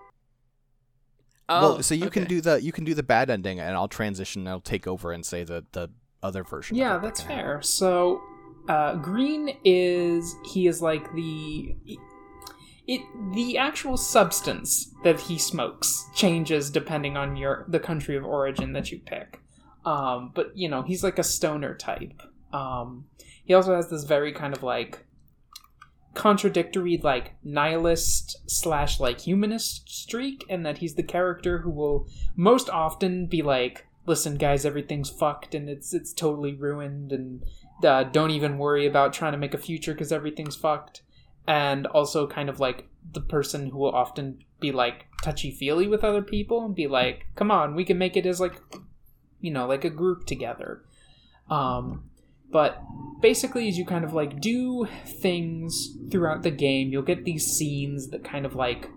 [1.49, 3.87] Oh, well, so you can do the you can do the bad ending, and I'll
[3.87, 4.43] transition.
[4.43, 5.91] And I'll take over and say the the
[6.23, 6.77] other version.
[6.77, 7.45] yeah that's can happen.
[7.45, 8.21] fair so
[8.69, 11.77] uh green is he is like the
[12.89, 13.01] it
[13.33, 18.91] the actual substance that he smokes changes depending on your the country of origin that
[18.91, 19.41] you pick
[19.85, 22.21] Um, but you know, he's like a stoner type.
[22.53, 23.05] Um,
[23.45, 25.06] he also has this very kind of like
[26.17, 32.69] contradictory like nihilist slash like humanist streak and that he's the character who will most
[32.71, 37.43] often be like listen guys everything's fucked and it's it's totally ruined and
[37.85, 41.03] uh, don't even worry about trying to make a future because everything's fucked.
[41.47, 46.03] And also kind of like the person who will often be like touchy feely with
[46.03, 48.61] other people and be like come on we can make it as like
[49.41, 50.83] you know like a group together.
[51.49, 52.11] Um
[52.51, 52.83] but
[53.21, 58.09] basically as you kind of like do things throughout the game you'll get these scenes
[58.09, 58.91] that kind of like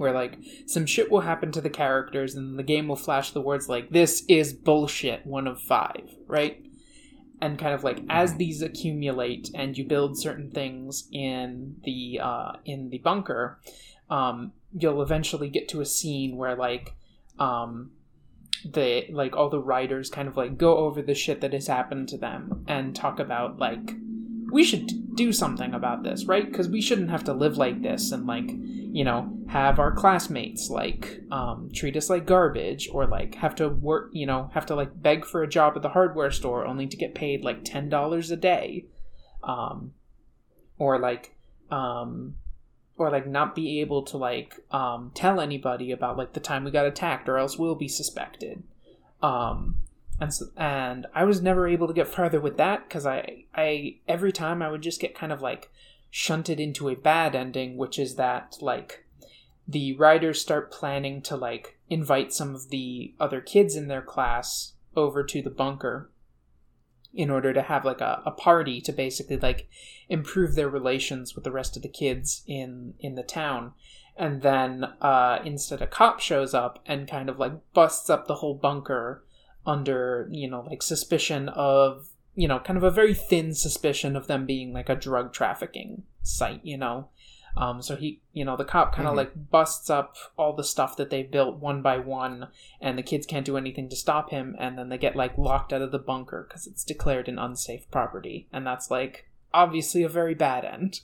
[0.00, 3.40] where like some shit will happen to the characters and the game will flash the
[3.40, 6.64] words like this is bullshit one of five right?
[7.42, 12.52] And kind of like as these accumulate and you build certain things in the uh,
[12.64, 13.60] in the bunker
[14.08, 16.94] um, you'll eventually get to a scene where like
[17.38, 17.90] um,
[18.64, 22.08] the like all the writers kind of like go over the shit that has happened
[22.08, 23.94] to them and talk about like
[24.52, 26.50] we should do something about this right?
[26.50, 28.50] Because we shouldn't have to live like this and like
[28.92, 33.68] you know have our classmates like um, treat us like garbage or like have to
[33.68, 36.86] work you know have to like beg for a job at the hardware store only
[36.86, 38.86] to get paid like $10 a day.
[39.42, 39.92] Um,
[40.80, 41.36] or like
[41.70, 42.34] um,
[43.00, 46.70] or like not be able to like um, tell anybody about like the time we
[46.70, 48.62] got attacked or else we'll be suspected.
[49.22, 49.76] Um,
[50.20, 53.96] and so, and I was never able to get farther with that because I I
[54.06, 55.70] every time I would just get kind of like
[56.10, 59.06] shunted into a bad ending which is that like
[59.66, 64.72] the writers start planning to like invite some of the other kids in their class
[64.96, 66.10] over to the bunker
[67.14, 69.68] in order to have like a, a party to basically like
[70.08, 73.72] improve their relations with the rest of the kids in in the town.
[74.16, 78.36] And then uh, instead a cop shows up and kind of like busts up the
[78.36, 79.24] whole bunker
[79.66, 84.26] under you know like suspicion of you know kind of a very thin suspicion of
[84.26, 87.08] them being like a drug trafficking site you know
[87.56, 89.18] um, so he, you know, the cop kind of mm-hmm.
[89.18, 92.48] like busts up all the stuff that they built one by one,
[92.80, 95.72] and the kids can't do anything to stop him, and then they get like locked
[95.72, 100.08] out of the bunker because it's declared an unsafe property, and that's like obviously a
[100.08, 101.00] very bad end.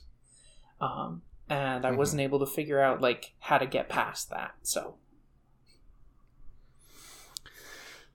[0.79, 1.97] Um, and I mm-hmm.
[1.97, 4.95] wasn't able to figure out like how to get past that, so.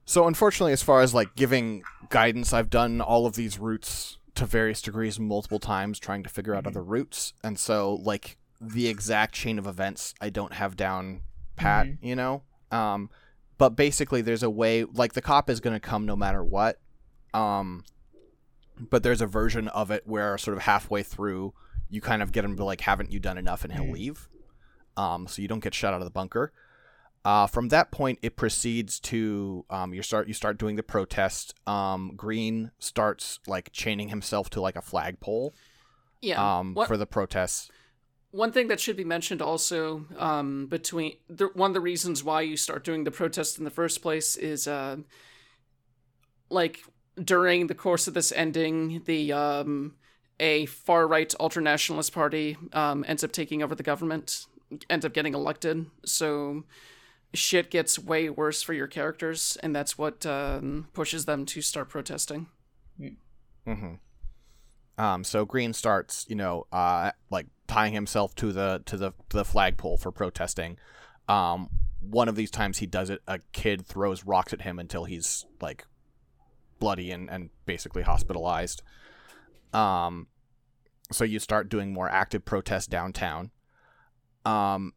[0.05, 4.45] So unfortunately, as far as like giving guidance, I've done all of these routes to
[4.45, 6.69] various degrees multiple times trying to figure out mm-hmm.
[6.69, 11.21] other routes and so like the exact chain of events i don't have down
[11.55, 12.05] pat mm-hmm.
[12.05, 12.41] you know
[12.71, 13.09] um
[13.57, 16.79] but basically there's a way like the cop is going to come no matter what
[17.33, 17.83] um
[18.79, 21.53] but there's a version of it where sort of halfway through
[21.89, 23.93] you kind of get him to like haven't you done enough and he'll mm-hmm.
[23.93, 24.29] leave
[24.97, 26.51] um so you don't get shut out of the bunker
[27.25, 31.53] uh, from that point, it proceeds to um, you start you start doing the protest.
[31.65, 35.53] Um, Green starts like chaining himself to like a flagpole.
[36.21, 36.59] Yeah.
[36.59, 37.69] Um, what, for the protests.
[38.31, 42.41] One thing that should be mentioned also um, between the, one of the reasons why
[42.41, 44.97] you start doing the protest in the first place is uh,
[46.49, 46.83] like
[47.21, 49.95] during the course of this ending, the um,
[50.39, 54.45] a far right ultra nationalist party um, ends up taking over the government,
[54.89, 55.85] ends up getting elected.
[56.05, 56.63] So
[57.33, 61.89] shit gets way worse for your characters, and that's what um, pushes them to start
[61.89, 62.47] protesting.
[63.67, 63.93] Mm-hmm.
[64.97, 69.37] Um, so Green starts, you know, uh, like tying himself to the to the to
[69.37, 70.77] the flagpole for protesting.
[71.27, 71.69] Um,
[71.99, 75.45] one of these times he does it, a kid throws rocks at him until he's
[75.61, 75.85] like
[76.79, 78.83] bloody and, and basically hospitalized.
[79.73, 80.27] Um,
[81.11, 83.51] so you start doing more active protests downtown.
[84.45, 84.93] Um,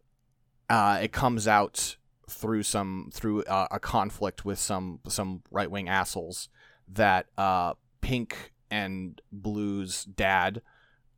[0.68, 1.96] uh, it comes out
[2.28, 6.48] through some through uh, a conflict with some some right wing assholes
[6.88, 10.62] that uh, Pink and Blue's dad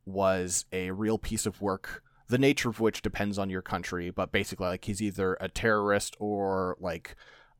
[0.05, 2.03] was a real piece of work.
[2.27, 6.15] The nature of which depends on your country, but basically, like he's either a terrorist
[6.19, 7.15] or like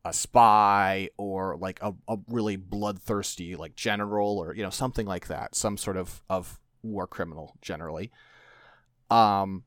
[0.05, 5.27] a spy or like a, a really bloodthirsty like general or you know something like
[5.27, 8.11] that, some sort of of war criminal generally.
[9.09, 9.63] Um,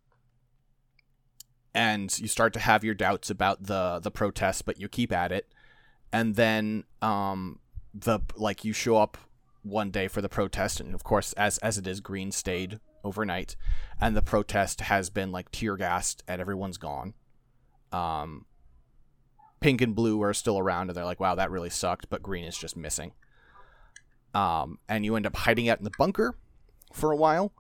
[1.74, 5.32] and you start to have your doubts about the the protests, but you keep at
[5.32, 5.52] it,
[6.12, 7.58] and then um,
[7.94, 9.16] the like you show up
[9.62, 13.56] one day for the protest, and of course, as as it is, Green stayed overnight,
[14.00, 17.14] and the protest has been like tear gassed, and everyone's gone.
[17.90, 18.46] Um,
[19.60, 22.44] Pink and Blue are still around, and they're like, "Wow, that really sucked," but Green
[22.44, 23.12] is just missing.
[24.34, 26.34] Um, and you end up hiding out in the bunker
[26.92, 27.52] for a while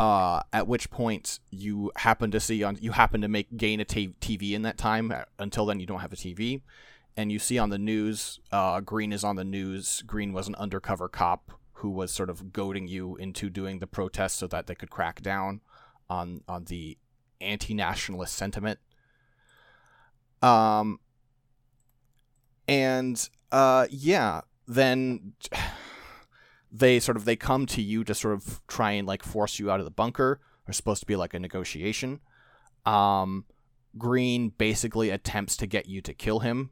[0.00, 3.84] uh, at which point you happen to see on you happen to make gain a
[3.84, 5.12] t- TV in that time.
[5.12, 6.62] Uh, until then, you don't have a TV,
[7.18, 10.02] and you see on the news, uh, Green is on the news.
[10.06, 14.38] Green was an undercover cop who was sort of goading you into doing the protest
[14.38, 15.60] so that they could crack down
[16.08, 16.96] on on the
[17.42, 18.78] anti-nationalist sentiment.
[20.40, 20.98] Um,
[22.66, 25.34] and uh, yeah, then
[26.72, 29.70] they sort of they come to you to sort of try and like force you
[29.70, 30.40] out of the bunker.
[30.66, 32.20] There's supposed to be like a negotiation.
[32.86, 33.44] Um,
[33.98, 36.70] Green basically attempts to get you to kill him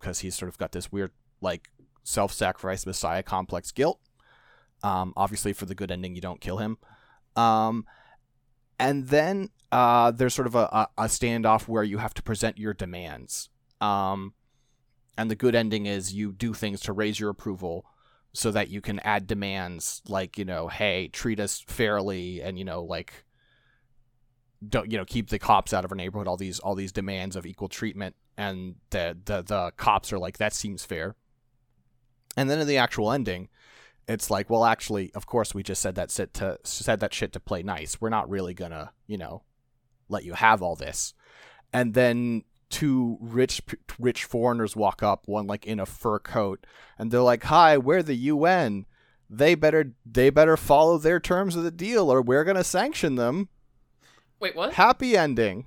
[0.00, 1.68] because he's sort of got this weird like
[2.02, 4.00] self-sacrifice messiah complex guilt.
[4.82, 6.78] Um, obviously, for the good ending, you don't kill him.
[7.34, 7.86] Um,
[8.78, 12.74] and then uh, there's sort of a, a, standoff where you have to present your
[12.74, 13.48] demands.
[13.80, 14.34] Um,
[15.18, 17.84] and the good ending is you do things to raise your approval
[18.36, 22.64] so that you can add demands like, you know, hey, treat us fairly and, you
[22.64, 23.24] know, like
[24.66, 27.36] don't you know keep the cops out of our neighborhood all these all these demands
[27.36, 31.14] of equal treatment and the the the cops are like that seems fair.
[32.38, 33.48] And then in the actual ending
[34.08, 37.32] it's like well actually of course we just said that shit to said that shit
[37.32, 38.00] to play nice.
[38.00, 39.42] We're not really gonna you know
[40.08, 41.14] let you have all this.
[41.72, 43.62] And then two rich
[43.98, 46.66] rich foreigners walk up one like in a fur coat
[46.98, 48.86] and they're like hi we're the UN
[49.30, 53.48] they better they better follow their terms of the deal or we're gonna sanction them.
[54.40, 54.74] Wait what?
[54.74, 55.66] Happy ending.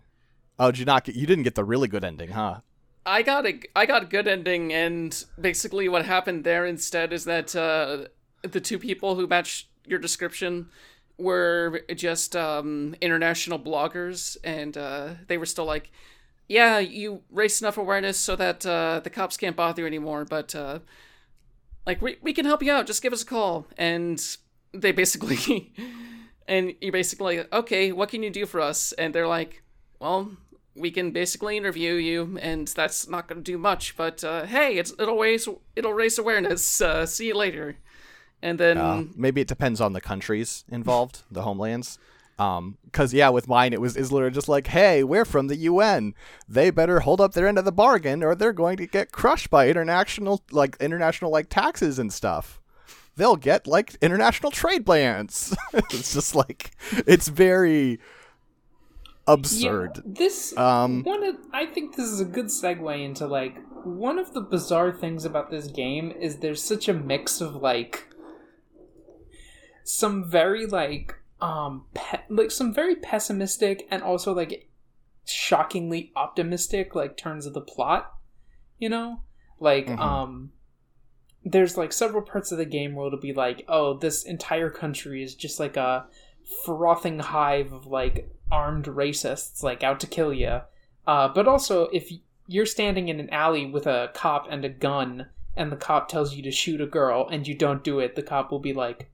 [0.57, 2.59] Oh did you not get you didn't get the really good ending huh?
[3.05, 7.25] I got a I got a good ending, and basically what happened there instead is
[7.25, 8.05] that uh,
[8.43, 10.69] the two people who match your description
[11.17, 15.91] were just um, international bloggers, and uh, they were still like,
[16.49, 20.53] "Yeah, you raised enough awareness so that uh, the cops can't bother you anymore, but
[20.53, 20.79] uh,
[21.85, 22.87] like we we can help you out.
[22.87, 24.21] Just give us a call." And
[24.73, 25.71] they basically,
[26.47, 28.91] and you basically, okay, what can you do for us?
[28.93, 29.63] And they're like,
[29.99, 30.31] "Well."
[30.75, 33.97] We can basically interview you, and that's not going to do much.
[33.97, 35.45] But uh, hey, it's, it'll raise
[35.75, 36.79] it'll raise awareness.
[36.79, 37.75] Uh, see you later
[38.41, 41.99] and then uh, maybe it depends on the countries involved, the homelands.
[42.39, 45.57] Um, cause yeah, with mine it was is literally just like, hey, we're from the
[45.57, 46.15] UN.
[46.47, 49.49] They better hold up their end of the bargain, or they're going to get crushed
[49.49, 52.61] by international like international like taxes and stuff.
[53.17, 55.53] They'll get like international trade bans.
[55.73, 56.71] it's just like
[57.05, 57.99] it's very
[59.27, 59.91] absurd.
[59.97, 64.17] Yeah, this um, one, of, I think this is a good segue into like one
[64.17, 68.07] of the bizarre things about this game is there's such a mix of like
[69.83, 74.69] some very like um pe- like some very pessimistic and also like
[75.25, 78.13] shockingly optimistic like turns of the plot
[78.79, 79.21] you know?
[79.59, 79.99] Like mm-hmm.
[79.99, 80.51] um
[81.45, 85.23] there's like several parts of the game where it'll be like oh this entire country
[85.23, 86.05] is just like a
[86.65, 90.61] frothing hive of like armed racists like out to kill you
[91.07, 92.11] uh but also if
[92.47, 96.33] you're standing in an alley with a cop and a gun and the cop tells
[96.33, 99.09] you to shoot a girl and you don't do it the cop will be like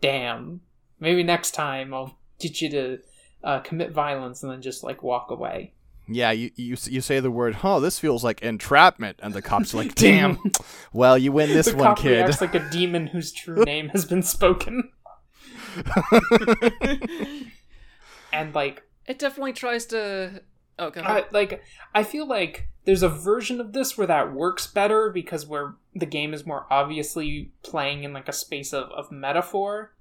[0.00, 0.60] damn,
[1.00, 2.98] maybe next time I'll teach you to
[3.44, 5.74] uh, commit violence and then just like walk away.
[6.10, 7.80] Yeah, you, you you say the word, huh?
[7.80, 10.38] this feels like entrapment," and the cops like, "Damn,
[10.92, 13.90] well, you win this the one, cop kid." Reacts like a demon whose true name
[13.90, 14.90] has been spoken.
[18.32, 20.40] and like, it definitely tries to.
[20.78, 21.26] Oh, go ahead.
[21.32, 25.74] like, I feel like there's a version of this where that works better because where
[25.94, 29.92] the game is more obviously playing in like a space of, of metaphor,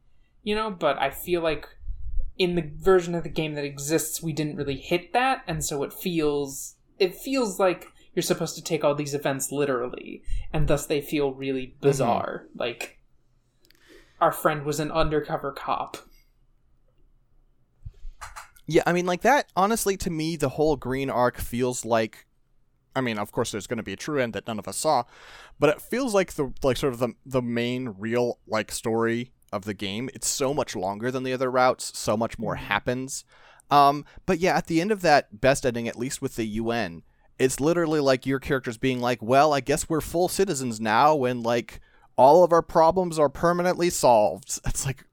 [0.47, 1.67] you know, but I feel like
[2.37, 5.83] in the version of the game that exists we didn't really hit that and so
[5.83, 10.21] it feels it feels like you're supposed to take all these events literally
[10.53, 12.59] and thus they feel really bizarre mm-hmm.
[12.59, 12.99] like
[14.21, 15.97] our friend was an undercover cop
[18.67, 22.25] yeah i mean like that honestly to me the whole green arc feels like
[22.95, 24.75] I mean, of course, there's going to be a true end that none of us
[24.75, 25.03] saw,
[25.59, 29.65] but it feels like the like sort of the the main real like story of
[29.65, 30.09] the game.
[30.13, 31.97] It's so much longer than the other routes.
[31.97, 32.65] So much more mm-hmm.
[32.65, 33.25] happens.
[33.69, 37.03] Um, but yeah, at the end of that best ending, at least with the UN,
[37.37, 41.43] it's literally like your characters being like, "Well, I guess we're full citizens now, and
[41.43, 41.81] like
[42.15, 45.03] all of our problems are permanently solved." It's like,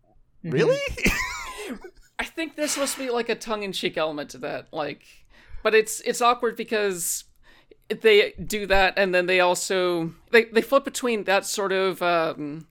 [0.45, 0.51] mm-hmm.
[0.51, 0.78] really?
[2.18, 5.03] I think there's supposed to be like a tongue-in-cheek element to that, like,
[5.62, 7.24] but it's it's awkward because
[7.89, 12.66] they do that and then they also they, they flip between that sort of um,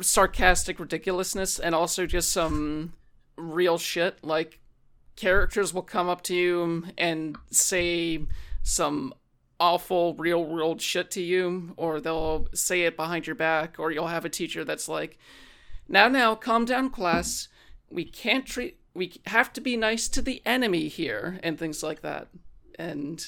[0.00, 2.92] sarcastic ridiculousness and also just some
[3.36, 4.22] real shit.
[4.22, 4.60] Like
[5.16, 8.24] characters will come up to you and say
[8.62, 9.12] some
[9.60, 14.06] awful real world shit to you or they'll say it behind your back or you'll
[14.06, 15.18] have a teacher that's like
[15.88, 17.48] now now calm down class.
[17.90, 22.02] We can't treat we have to be nice to the enemy here and things like
[22.02, 22.28] that.
[22.78, 23.24] And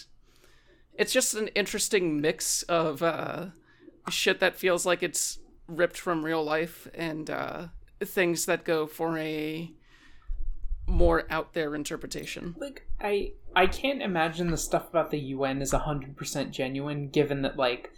[0.94, 3.46] it's just an interesting mix of uh,
[4.08, 5.38] shit that feels like it's
[5.70, 7.66] ripped from real life and uh,
[8.00, 9.70] things that go for a
[10.86, 12.56] more out there interpretation.
[12.58, 17.56] Like I I can't imagine the stuff about the UN is 100% genuine given that
[17.56, 17.92] like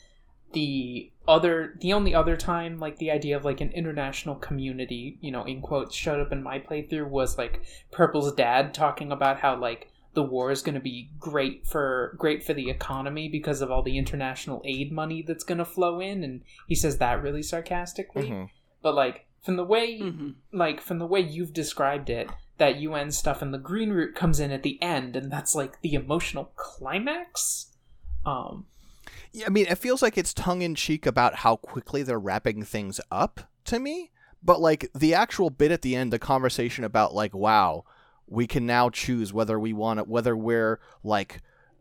[0.53, 5.31] the other the only other time like the idea of like an international community, you
[5.31, 9.57] know, in quotes showed up in my playthrough was like Purple's dad talking about how
[9.57, 13.71] like the war is going to be great for great for the economy because of
[13.71, 17.43] all the international aid money that's going to flow in and he says that really
[17.43, 18.29] sarcastically.
[18.29, 18.51] Mhm.
[18.83, 23.11] But like from the way hmm like from the way you've described it, that UN
[23.11, 26.53] stuff and the green route comes in at the end, and that's like the emotional
[26.57, 27.73] climax.
[28.25, 28.67] Um,
[29.33, 32.63] Yeah, I mean, it feels like it's tongue in cheek about how quickly they're wrapping
[32.63, 34.11] things up to me.
[34.43, 37.85] But like the actual bit at the end, the conversation about like, wow,
[38.33, 41.41] we can now choose whether we want it, whether we're like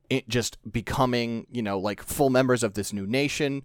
[0.09, 3.63] it just becoming, you know, like full members of this new nation,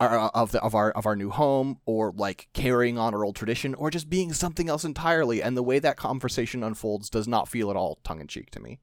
[0.00, 3.36] or of the of our of our new home, or like carrying on our old
[3.36, 5.42] tradition, or just being something else entirely.
[5.42, 8.60] And the way that conversation unfolds does not feel at all tongue in cheek to
[8.60, 8.80] me.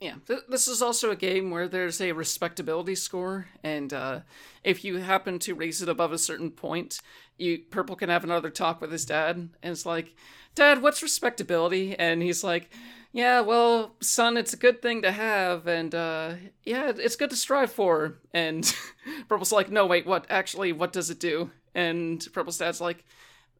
[0.00, 4.20] Yeah, th- this is also a game where there's a respectability score, and uh,
[4.62, 7.00] if you happen to raise it above a certain point,
[7.38, 10.14] you Purple can have another talk with his dad, and it's like,
[10.56, 12.70] "Dad, what's respectability?" And he's like,
[13.12, 16.34] "Yeah, well, son, it's a good thing to have, and uh,
[16.64, 18.74] yeah, it's good to strive for." And
[19.28, 20.26] Purple's like, "No, wait, what?
[20.28, 23.04] Actually, what does it do?" And Purple's dad's like,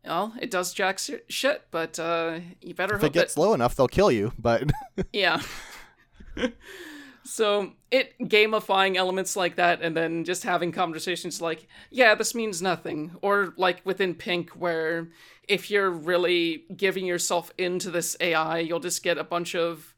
[0.04, 3.54] "Well, it does jack shit, but uh, you better If it hope that gets low
[3.54, 4.32] enough, they'll kill you.
[4.38, 4.72] But
[5.12, 5.40] yeah.
[7.24, 12.62] so it gamifying elements like that and then just having conversations like, yeah, this means
[12.62, 13.12] nothing.
[13.22, 15.08] Or like within Pink where
[15.48, 19.94] if you're really giving yourself into this AI, you'll just get a bunch of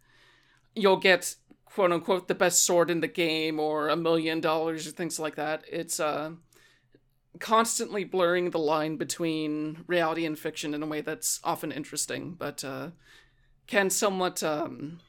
[0.74, 1.34] you'll get
[1.64, 5.36] quote unquote the best sword in the game or a million dollars or things like
[5.36, 5.64] that.
[5.70, 6.32] It's uh
[7.40, 12.64] constantly blurring the line between reality and fiction in a way that's often interesting, but
[12.64, 12.90] uh
[13.66, 15.01] can somewhat um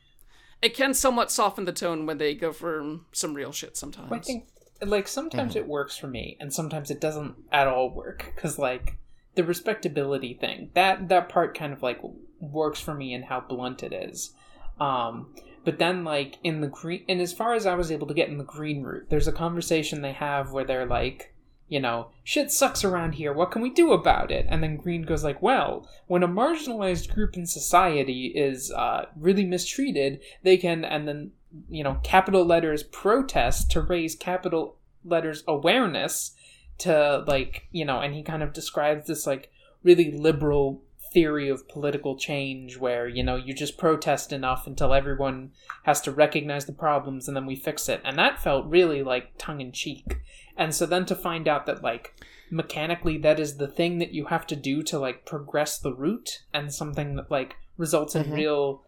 [0.61, 4.11] it can somewhat soften the tone when they go for some real shit sometimes.
[4.11, 4.49] I think
[4.81, 8.97] like sometimes it works for me, and sometimes it doesn't at all work because like
[9.39, 12.01] the respectability thing that that part kind of like
[12.41, 14.33] works for me and how blunt it is.
[14.81, 15.33] Um,
[15.63, 18.27] but then like in the green, and as far as I was able to get
[18.27, 21.33] in the green route, there's a conversation they have where they're like,
[21.69, 23.31] you know, shit sucks around here.
[23.31, 24.45] What can we do about it?
[24.49, 29.45] And then Green goes like, well, when a marginalized group in society is uh, really
[29.45, 31.31] mistreated, they can, and then
[31.69, 34.75] you know, capital letters protest to raise capital
[35.05, 36.35] letters awareness
[36.79, 39.51] to like you know, and he kind of describes this like
[39.83, 45.51] really liberal theory of political change where you know you just protest enough until everyone
[45.83, 47.99] has to recognize the problems and then we fix it.
[48.03, 50.17] And that felt really like tongue in cheek
[50.55, 52.13] and so then to find out that like
[52.51, 56.43] mechanically that is the thing that you have to do to like progress the route
[56.53, 58.33] and something that like results in Mhm.
[58.35, 58.83] real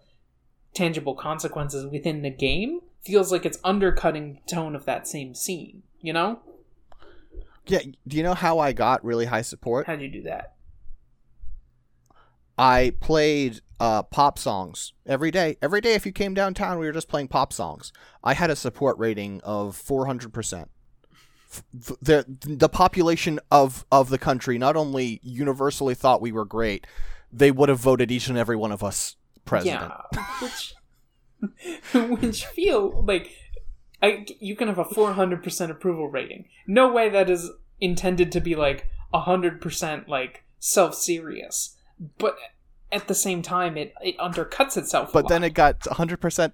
[0.73, 5.83] tangible consequences within the game feels like it's undercutting the tone of that same scene
[6.01, 6.39] you know
[7.67, 9.87] yeah, do you know how I got really high support?
[9.87, 10.55] how'd you do that
[12.57, 15.57] I played uh, pop songs every day.
[15.63, 17.91] Every day, if you came downtown, we were just playing pop songs.
[18.23, 20.67] I had a support rating of 400%.
[21.73, 26.85] The, the population of, of the country not only universally thought we were great,
[27.33, 29.91] they would have voted each and every one of us president.
[30.13, 30.75] Yeah, which
[32.21, 33.35] which feel like
[34.01, 36.45] I, you can have a four hundred percent approval rating.
[36.65, 41.75] No way that is intended to be like hundred percent like self serious,
[42.17, 42.37] but
[42.91, 45.11] at the same time, it it undercuts itself.
[45.13, 46.53] But then it got 100%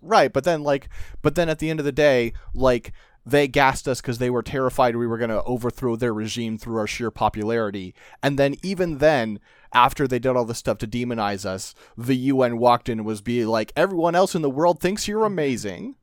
[0.00, 0.32] right.
[0.32, 0.88] But then, like,
[1.22, 2.92] but then at the end of the day, like,
[3.26, 6.78] they gassed us because they were terrified we were going to overthrow their regime through
[6.78, 7.94] our sheer popularity.
[8.22, 9.40] And then, even then,
[9.72, 13.20] after they did all this stuff to demonize us, the UN walked in and was
[13.20, 15.96] be like, everyone else in the world thinks you're amazing.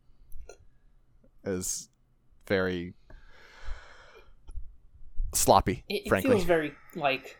[1.44, 1.90] Is
[2.48, 2.94] very
[5.34, 6.32] sloppy, it, it frankly.
[6.32, 7.38] feels very like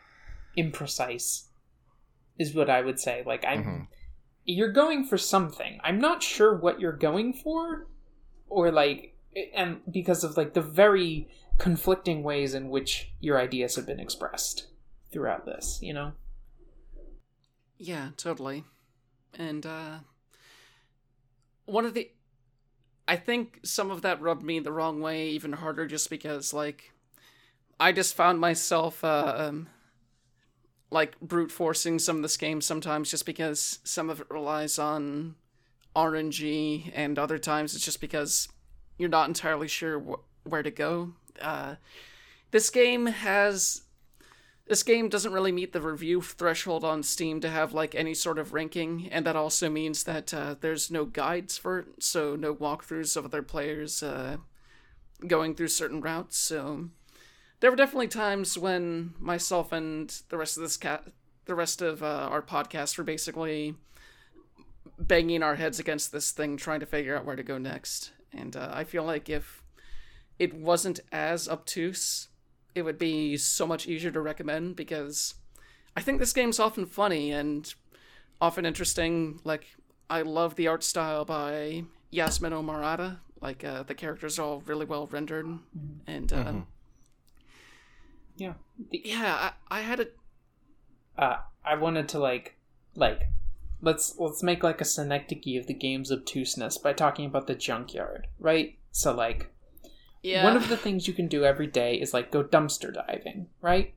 [0.58, 1.48] imprecise.
[2.40, 3.24] Is what I would say.
[3.26, 3.64] Like I'm.
[3.64, 3.88] Mhm.
[4.44, 5.80] You're going for something.
[5.84, 7.88] I'm not sure what you're going for,
[8.50, 9.16] or like,
[9.54, 11.30] and because of like the very
[11.60, 14.68] conflicting ways in which your ideas have been expressed
[15.12, 15.78] throughout this.
[15.82, 16.14] You know.
[17.78, 18.64] Yeah, totally.
[19.38, 20.00] And uh
[21.66, 22.10] one of the
[23.08, 26.92] I think some of that rubbed me the wrong way even harder just because like
[27.80, 29.68] I just found myself uh, um
[30.92, 35.36] like brute forcing some of this game sometimes just because some of it relies on
[35.96, 38.48] RNG, and other times it's just because
[38.98, 41.14] you're not entirely sure wh- where to go.
[41.42, 41.76] Uh,
[42.52, 43.84] this game has
[44.72, 48.40] this game doesn't really meet the review threshold on Steam to have like any sort
[48.40, 52.56] of ranking, and that also means that uh, there's no guides for it, so no
[52.56, 54.38] walkthroughs of other players uh,
[55.28, 56.38] going through certain routes.
[56.38, 56.88] So
[57.60, 61.04] there were definitely times when myself and the rest of this cat,
[61.44, 63.76] the rest of uh, our podcast, were basically
[64.98, 68.14] banging our heads against this thing, trying to figure out where to go next.
[68.32, 69.64] And uh, I feel like if
[70.40, 72.30] it wasn't as obtuse
[72.76, 75.36] it would be so much easier to recommend because
[75.96, 77.74] I think this game's often funny and
[78.40, 79.40] often interesting.
[79.44, 79.68] Like
[80.10, 83.20] I love the art style by Yasmino Morata.
[83.42, 86.00] Like uh, the characters are all really well rendered, mm-hmm.
[86.06, 86.60] and uh, mm-hmm.
[88.38, 88.54] yeah,
[88.92, 89.52] the, yeah.
[89.70, 90.08] I, I had a.
[91.18, 92.56] Uh, I wanted to like,
[92.94, 93.30] like,
[93.82, 98.28] let's let's make like a synecdoche of the game's obtuseness by talking about the junkyard,
[98.40, 98.78] right?
[98.92, 99.52] So like,
[100.24, 100.44] yeah.
[100.44, 103.94] One of the things you can do every day is like go dumpster diving, right?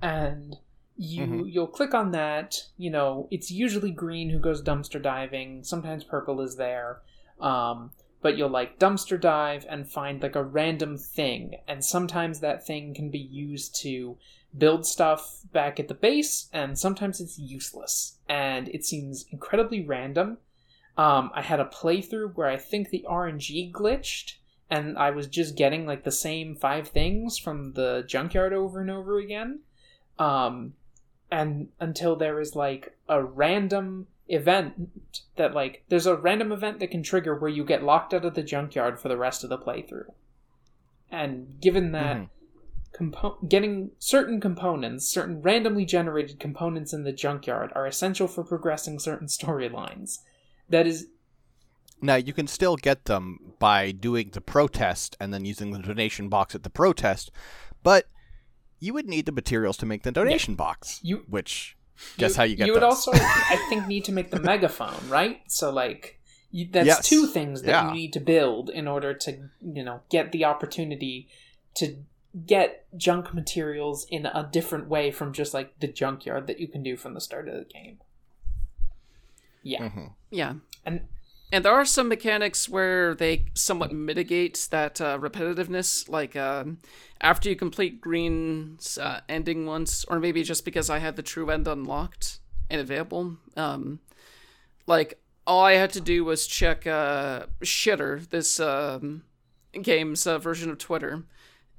[0.00, 0.56] And
[0.96, 1.42] you mm-hmm.
[1.46, 6.40] you'll click on that, you know, it's usually green who goes dumpster diving, sometimes purple
[6.40, 7.00] is there.
[7.40, 7.90] Um,
[8.20, 12.94] but you'll like dumpster dive and find like a random thing and sometimes that thing
[12.94, 14.16] can be used to
[14.56, 20.38] build stuff back at the base and sometimes it's useless and it seems incredibly random
[20.96, 24.34] um, i had a playthrough where i think the rng glitched
[24.70, 28.90] and I was just getting like the same five things from the junkyard over and
[28.90, 29.60] over again.
[30.18, 30.74] Um,
[31.30, 34.90] and until there is like a random event
[35.36, 38.34] that like there's a random event that can trigger where you get locked out of
[38.34, 40.12] the junkyard for the rest of the playthrough.
[41.10, 42.24] And given that mm-hmm.
[42.92, 48.98] Compo- getting certain components, certain randomly generated components in the junkyard are essential for progressing
[48.98, 50.18] certain storylines.
[50.68, 51.08] That is
[52.00, 56.28] now you can still get them by doing the protest and then using the donation
[56.28, 57.30] box at the protest,
[57.82, 58.06] but
[58.80, 60.58] you would need the materials to make the donation yeah.
[60.58, 61.00] box.
[61.02, 61.76] You which
[62.16, 65.08] guess you, how you get You would also I think need to make the megaphone,
[65.08, 65.40] right?
[65.48, 66.20] So like
[66.50, 67.08] you, that's yes.
[67.08, 67.88] two things that yeah.
[67.88, 71.28] you need to build in order to, you know, get the opportunity
[71.74, 71.96] to
[72.46, 76.82] get junk materials in a different way from just like the junkyard that you can
[76.82, 77.98] do from the start of the game.
[79.62, 79.82] Yeah.
[79.82, 80.06] Mm-hmm.
[80.30, 80.54] Yeah.
[80.84, 81.02] And
[81.50, 86.78] and there are some mechanics where they somewhat mitigate that uh, repetitiveness, like um,
[87.20, 91.48] after you complete Green's uh, ending once, or maybe just because I had the true
[91.50, 93.38] end unlocked and available.
[93.56, 94.00] Um,
[94.86, 99.22] like all I had to do was check uh, Shitter, this um,
[99.80, 101.24] game's uh, version of Twitter,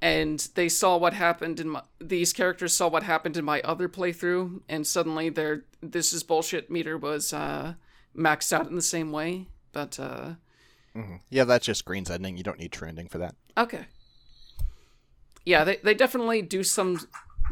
[0.02, 1.82] and they saw what happened in my.
[2.00, 6.72] These characters saw what happened in my other playthrough, and suddenly their this is bullshit
[6.72, 7.74] meter was uh,
[8.16, 10.34] maxed out in the same way but uh
[10.96, 11.16] mm-hmm.
[11.28, 12.36] yeah, that's just Green's ending.
[12.36, 13.34] You don't need true ending for that.
[13.56, 13.86] Okay.
[15.44, 17.00] Yeah, they they definitely do some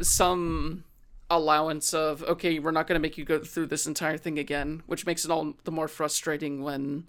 [0.00, 0.84] some
[1.30, 4.82] allowance of okay, we're not going to make you go through this entire thing again,
[4.86, 7.06] which makes it all the more frustrating when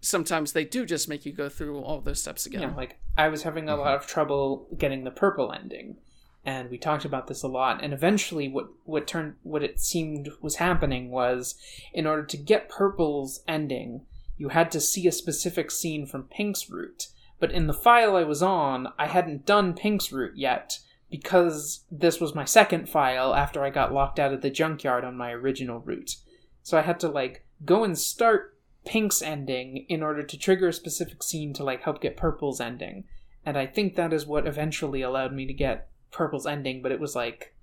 [0.00, 2.62] sometimes they do just make you go through all those steps again.
[2.62, 3.80] Yeah, like I was having a mm-hmm.
[3.80, 5.96] lot of trouble getting the purple ending,
[6.44, 7.82] and we talked about this a lot.
[7.82, 11.54] And eventually, what what turned what it seemed was happening was,
[11.92, 14.02] in order to get purple's ending,
[14.36, 17.08] you had to see a specific scene from Pink's route.
[17.38, 20.78] But in the file I was on, I hadn't done Pink's route yet
[21.10, 25.16] because this was my second file after I got locked out of the junkyard on
[25.16, 26.16] my original route.
[26.62, 30.72] So I had to like go and start Pink's ending in order to trigger a
[30.72, 33.04] specific scene to like help get Purple's ending.
[33.44, 37.00] And I think that is what eventually allowed me to get Purple's ending, but it
[37.00, 37.54] was like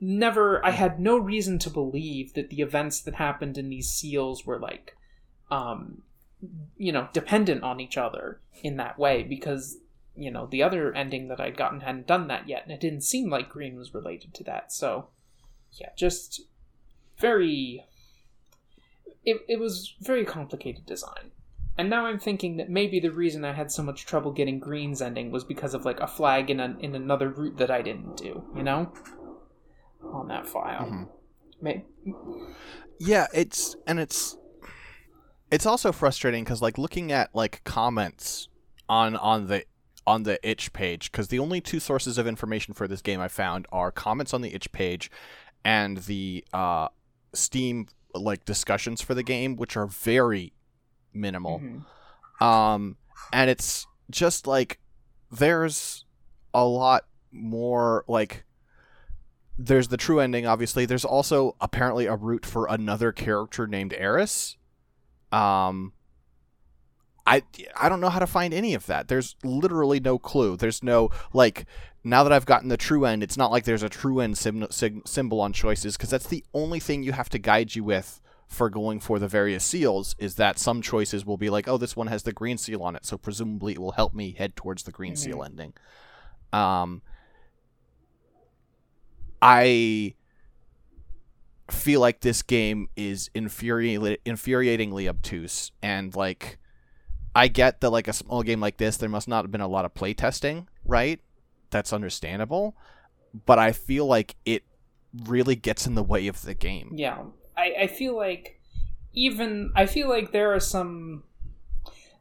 [0.00, 4.44] never I had no reason to believe that the events that happened in these seals
[4.44, 4.96] were like
[5.50, 6.02] um
[6.76, 9.78] you know, dependent on each other in that way because
[10.14, 13.02] you know, the other ending that I'd gotten hadn't done that yet, and it didn't
[13.02, 14.72] seem like Green was related to that.
[14.72, 15.08] So,
[15.72, 16.42] yeah, just
[17.18, 17.86] very.
[19.24, 21.31] It, it was very complicated design.
[21.78, 25.00] And now I'm thinking that maybe the reason I had so much trouble getting Green's
[25.00, 28.16] ending was because of like a flag in a, in another route that I didn't
[28.16, 28.92] do, you know,
[30.12, 30.82] on that file.
[30.82, 31.04] Mm-hmm.
[31.62, 31.84] Maybe.
[32.98, 34.36] Yeah, it's and it's
[35.50, 38.48] it's also frustrating because like looking at like comments
[38.88, 39.64] on on the
[40.06, 43.28] on the itch page because the only two sources of information for this game I
[43.28, 45.10] found are comments on the itch page
[45.64, 46.88] and the uh,
[47.34, 50.52] Steam like discussions for the game, which are very
[51.14, 51.60] minimal.
[51.60, 52.44] Mm-hmm.
[52.44, 52.96] Um,
[53.32, 54.78] and it's just like
[55.30, 56.04] there's
[56.52, 58.44] a lot more like
[59.58, 64.56] there's the true ending obviously there's also apparently a route for another character named eris
[65.30, 65.92] Um,
[67.26, 67.42] I
[67.76, 69.08] I don't know how to find any of that.
[69.08, 70.56] There's literally no clue.
[70.56, 71.66] There's no like
[72.04, 74.66] now that I've gotten the true end, it's not like there's a true end sim-
[74.70, 78.20] sim- symbol on choices because that's the only thing you have to guide you with
[78.52, 81.96] for going for the various seals is that some choices will be like, oh, this
[81.96, 84.82] one has the green seal on it, so presumably it will help me head towards
[84.82, 85.18] the green Mhm.
[85.18, 85.72] seal ending.
[86.52, 87.00] Um,
[89.40, 90.14] I
[91.70, 96.58] feel like this game is infuriating, infuriatingly obtuse, and like,
[97.34, 99.68] I get that like a small game like this, there must not have been a
[99.68, 101.20] lot of playtesting, right?
[101.70, 102.76] That's understandable,
[103.46, 104.64] but I feel like it
[105.24, 106.92] really gets in the way of the game.
[106.94, 107.24] Yeah,
[107.62, 108.58] I, I feel like
[109.12, 111.24] even I feel like there are some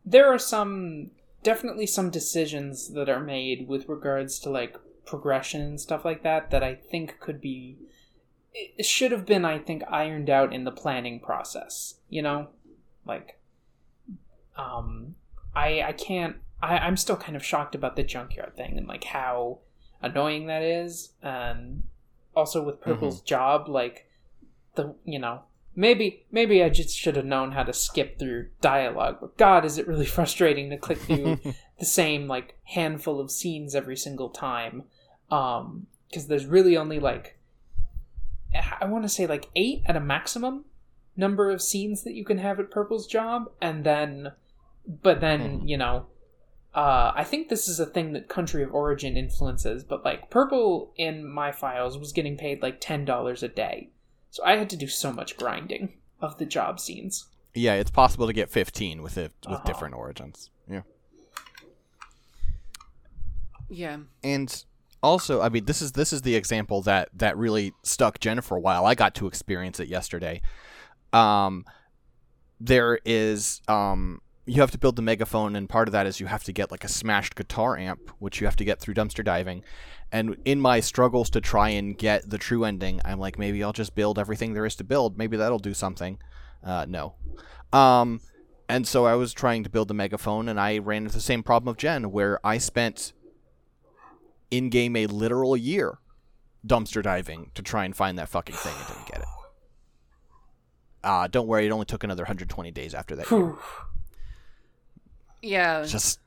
[0.06, 1.12] there are some
[1.44, 4.76] definitely some decisions that are made with regards to like
[5.06, 7.78] progression and stuff like that that I think could be
[8.54, 11.96] it should have been I think ironed out in the planning process.
[12.10, 12.50] You know,
[13.06, 13.40] like
[14.58, 15.16] um
[15.56, 19.06] I I can't I, I'm still kind of shocked about the junkyard thing and like
[19.06, 19.60] how
[20.02, 21.14] annoying that is.
[21.24, 21.84] And
[22.36, 24.08] also with Purple's job, like
[24.76, 25.42] the you know
[25.76, 29.18] maybe maybe I just should have known how to skip through dialogue.
[29.22, 31.40] But God, is it really frustrating to click through
[31.80, 34.84] the same like handful of scenes every single time?
[35.30, 37.38] Um, because there's really only like
[38.82, 40.66] I want to say like eight at a maximum
[41.16, 44.34] number of scenes that you can have at Purple's job, and then
[44.88, 45.70] but then Mhm.
[45.70, 46.06] you know
[46.74, 50.94] uh, I think this is a thing that country of origin influences, but like Purple
[50.96, 53.90] in my files was getting paid like ten dollars a day,
[54.32, 57.26] so I had to do so much grinding of the job scenes.
[57.54, 59.64] Yeah, it's possible to get 15 with it with Uh-huh.
[59.66, 60.50] different origins.
[60.70, 60.82] Yeah.
[63.70, 63.98] Yeah.
[64.24, 64.64] And
[65.04, 68.56] also, I mean, this is this is the example that that really stuck Jen for
[68.58, 68.86] a while.
[68.86, 70.42] I got to experience it yesterday.
[71.14, 71.66] Um,
[72.60, 76.28] there is um, you have to build the megaphone, and part of that is you
[76.28, 79.24] have to get like a smashed guitar amp, which you have to get through dumpster
[79.24, 79.64] diving.
[80.12, 83.72] And in my struggles to try and get the true ending, I'm like, maybe I'll
[83.72, 85.18] just build everything there is to build.
[85.18, 86.20] Maybe that'll do something.
[86.64, 87.16] Uh, no.
[87.72, 88.20] Um,
[88.68, 91.44] and so I was trying to build the megaphone, and I ran into the same
[91.44, 93.14] problem of Jen, where I spent
[94.50, 96.00] in game a literal year
[96.66, 99.26] dumpster diving to try and find that fucking thing and didn't get it.
[101.04, 103.58] Uh, don't worry, it only took another 120 days after that.
[105.42, 105.84] Yeah.
[105.84, 106.20] Just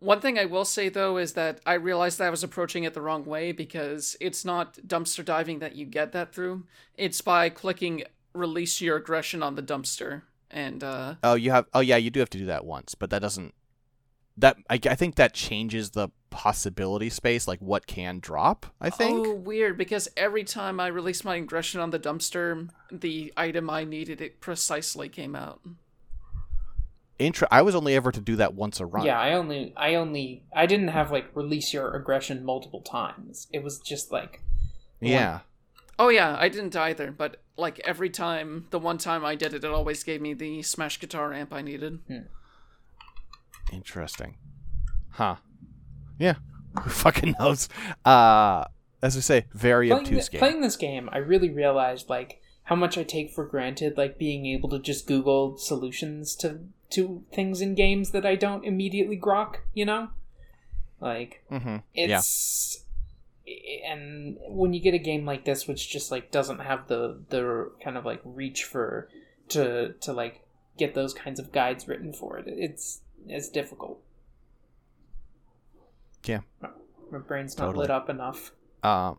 [0.00, 2.94] One thing I will say though is that I realized that I was approaching it
[2.94, 6.64] the wrong way because it's not dumpster diving that you get that through.
[6.96, 11.80] It's by clicking release your aggression on the dumpster and uh oh, you have oh
[11.80, 13.54] yeah, you do have to do that once, but that doesn't
[14.38, 18.66] that I, I think that changes the possibility space, like what can drop.
[18.80, 19.26] I think.
[19.26, 23.84] Oh, weird because every time I released my aggression on the dumpster, the item I
[23.84, 25.60] needed it precisely came out.
[27.20, 29.04] Intra- I was only ever to do that once a run.
[29.04, 33.46] Yeah, I only, I only, I didn't have like release your aggression multiple times.
[33.52, 34.42] It was just like,
[35.00, 35.40] Yeah.
[35.98, 39.64] Oh yeah, I didn't either, but like every time, the one time I did it,
[39.64, 41.98] it always gave me the smash guitar amp I needed.
[43.72, 44.36] Interesting.
[45.10, 45.36] Huh.
[46.18, 46.36] Yeah.
[46.82, 47.68] Who fucking knows?
[48.04, 48.64] Uh
[49.02, 50.38] as i say, very playing, obtuse thi- game.
[50.40, 54.46] playing this game, I really realized like how much I take for granted, like being
[54.46, 56.60] able to just Google solutions to
[56.90, 59.56] to things in games that I don't immediately grok.
[59.74, 60.08] You know,
[61.00, 61.76] like mm-hmm.
[61.94, 62.18] Yeah.
[62.18, 62.84] it's
[63.84, 67.72] and when you get a game like this which just like doesn't have the the
[67.82, 69.08] kind of like reach for
[69.48, 70.44] to to like
[70.78, 74.00] get those kinds of guides written for it it's it's difficult
[76.24, 76.40] Yeah.
[77.10, 77.82] my, brain's not Totally.
[77.84, 78.52] lit up enough
[78.84, 79.14] Uh,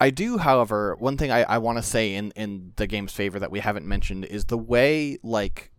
[0.00, 3.38] I do, however, one thing I, I want to say in, in the game's favor
[3.38, 5.72] that we haven't mentioned is the way, like,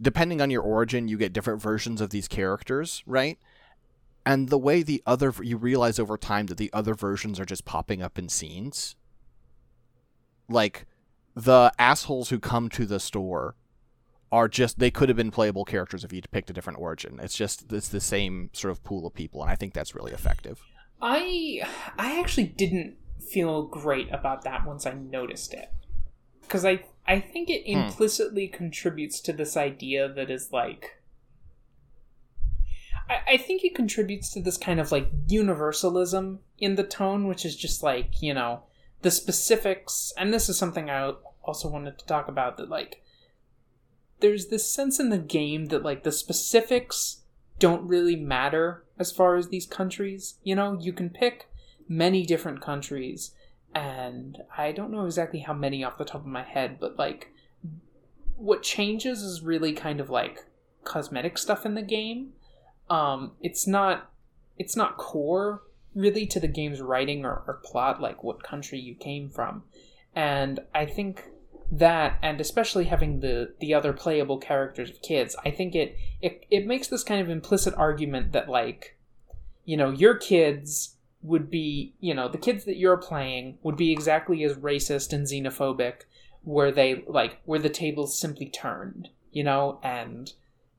[0.00, 3.38] depending on your origin, you get different versions of these characters, right?
[4.24, 7.64] And the way the other, you realize over time that the other versions are just
[7.64, 8.94] popping up in scenes.
[10.48, 10.86] Like,
[11.34, 13.56] the assholes who come to the store
[14.30, 17.20] are just they could have been playable characters if you'd picked a different origin.
[17.22, 20.12] It's just it's the same sort of pool of people, and I think that's really
[20.12, 20.62] effective.
[21.02, 21.60] I
[21.98, 22.96] i actually didn't
[23.30, 25.70] feel great about that once i noticed it
[26.42, 27.80] because i i think it Hmm.
[27.80, 30.98] implicitly contributes to this idea that is like
[33.08, 37.44] I, I think it contributes to this kind of like universalism in the tone, which
[37.44, 38.62] is just like, you know,
[39.02, 40.12] the specifics.
[40.16, 43.02] And this is something I also wanted to talk about that, like,
[44.20, 47.22] there's this sense in the game that, like, the specifics
[47.58, 50.36] don't really matter as far as these countries.
[50.42, 51.48] You know, you can pick
[51.88, 53.32] many different countries,
[53.74, 57.32] and I don't know exactly how many off the top of my head, but like
[58.36, 60.46] what changes is really kind of like
[60.84, 62.32] cosmetic stuff in the game.
[62.88, 64.10] Um, it's not
[64.58, 65.62] it's not core
[65.94, 69.64] really to the game's writing or, or plot, like what country you came from.
[70.14, 71.24] And I think
[71.72, 76.46] that and especially having the the other playable characters of kids i think it it,
[76.50, 78.96] it makes this kind of implicit argument that like
[79.64, 83.92] you know your kids would be you know the kids that you're playing would be
[83.92, 86.02] exactly as racist and xenophobic
[86.42, 89.78] where they like where the tables simply turned you know?
[89.82, 90.32] And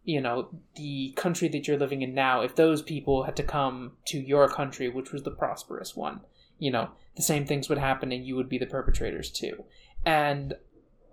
[0.04, 3.94] you know the country that you're living in now if those people had to come
[4.08, 6.20] to your country which was the prosperous one
[6.60, 9.64] you know the same things would happen and you would be the perpetrators too.
[10.06, 10.56] And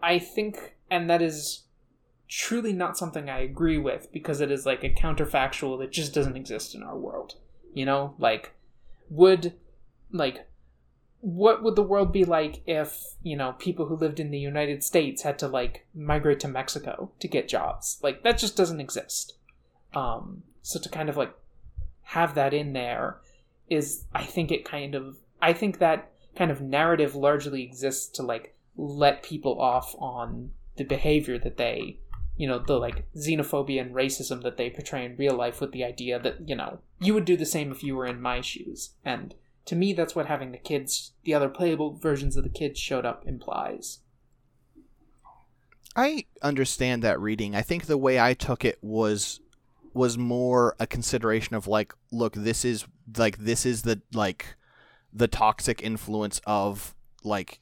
[0.03, 1.64] I think, and that is
[2.31, 6.37] truly not something I agree with because it is like a counterfactual that just doesn't
[6.37, 7.35] exist in our world.
[7.74, 8.53] You know, like,
[9.11, 9.55] would,
[10.12, 10.47] like,
[11.20, 14.85] what would the world be like if, you know, people who lived in the United
[14.85, 17.99] States had to, like, migrate to Mexico to get jobs?
[18.03, 19.35] Like, that just doesn't exist.
[19.93, 21.35] Um, so to kind of, like,
[22.03, 23.18] have that in there
[23.68, 28.22] is, I think it kind of, I think that kind of narrative largely exists to,
[28.22, 31.99] like, let people off on the behavior that they
[32.41, 35.84] you know the like xenophobia and racism that they portray in real life with the
[35.84, 38.95] idea that you know you would do the same if you were in my shoes.
[39.05, 39.34] And
[39.66, 43.05] to me that's what having the kids the other playable versions of the kids showed
[43.05, 43.99] up implies.
[45.95, 47.55] I understand that reading.
[47.55, 49.41] I think the way i took it was
[49.93, 52.86] was more a consideration of like look this is
[53.18, 54.47] like this is the like
[55.12, 57.61] the toxic influence of like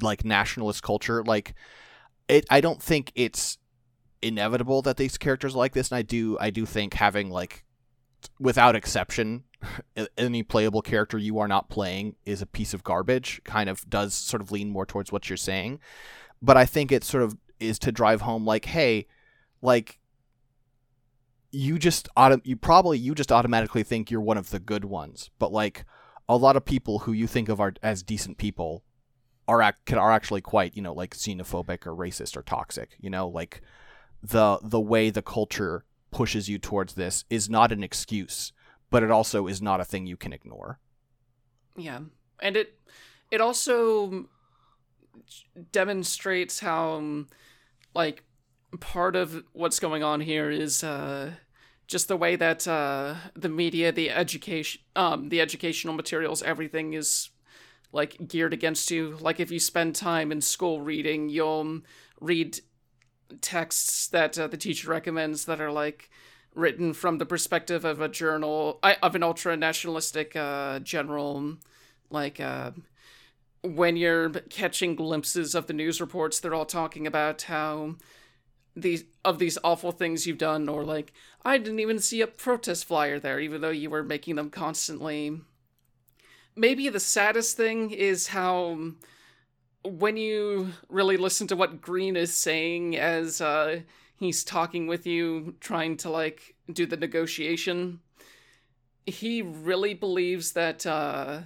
[0.00, 1.24] like nationalist culture.
[1.24, 1.56] Like
[2.28, 3.58] it i don't think it's
[4.20, 7.64] inevitable that these characters like this and i do i do think having like
[8.40, 9.44] without exception
[10.16, 14.14] any playable character you are not playing is a piece of garbage kind of does
[14.14, 15.80] sort of lean more towards what you're saying.
[16.40, 19.06] But i think it sort of is to drive home like hey
[19.60, 19.98] like
[21.50, 25.30] you just auto- you probably you just automatically think you're one of the good ones
[25.38, 25.84] but like
[26.28, 28.84] a lot of people who you think of are as decent people
[29.48, 32.90] are are actually quite you know like xenophobic or racist or toxic.
[33.00, 33.62] You know, like
[34.22, 38.52] the the way the culture pushes you towards this is not an excuse,
[38.90, 40.78] but it also is not a thing you can ignore.
[41.76, 42.00] Yeah,
[42.40, 42.78] and it
[43.30, 44.26] it also
[45.72, 47.24] demonstrates how
[47.94, 48.22] like
[48.80, 51.30] part of what's going on here is uh
[51.88, 57.30] just the way that uh, the media, the education, um, the educational materials, everything is
[57.92, 59.16] like geared against you.
[59.20, 61.80] Like if you spend time in school reading, you'll
[62.20, 62.60] read
[63.40, 66.10] texts that uh, the teacher recommends that are like
[66.54, 71.56] written from the perspective of a journal of an ultra nationalistic uh, general
[72.10, 72.70] like uh,
[73.62, 77.94] when you're catching glimpses of the news reports they're all talking about how
[78.74, 81.12] these of these awful things you've done or like
[81.44, 85.40] i didn't even see a protest flyer there even though you were making them constantly
[86.58, 88.78] maybe the saddest thing is how
[89.84, 93.80] when you really listen to what Green is saying as uh,
[94.16, 98.00] he's talking with you, trying to like do the negotiation,
[99.06, 101.40] he really believes that uh,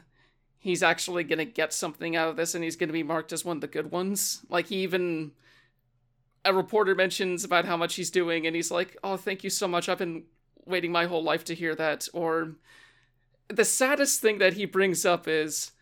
[0.59, 3.59] he's actually gonna get something out of this, and he's gonna be marked as one
[3.59, 4.43] of the good ones.
[4.49, 5.33] Like he even
[6.45, 9.69] a reporter mentions about how much he's doing, and he's like, "Oh, thank you so
[9.69, 9.89] much.
[9.89, 10.25] I've been
[10.65, 12.57] waiting my whole life to hear that." Or
[13.49, 15.73] the saddest thing that he brings up is,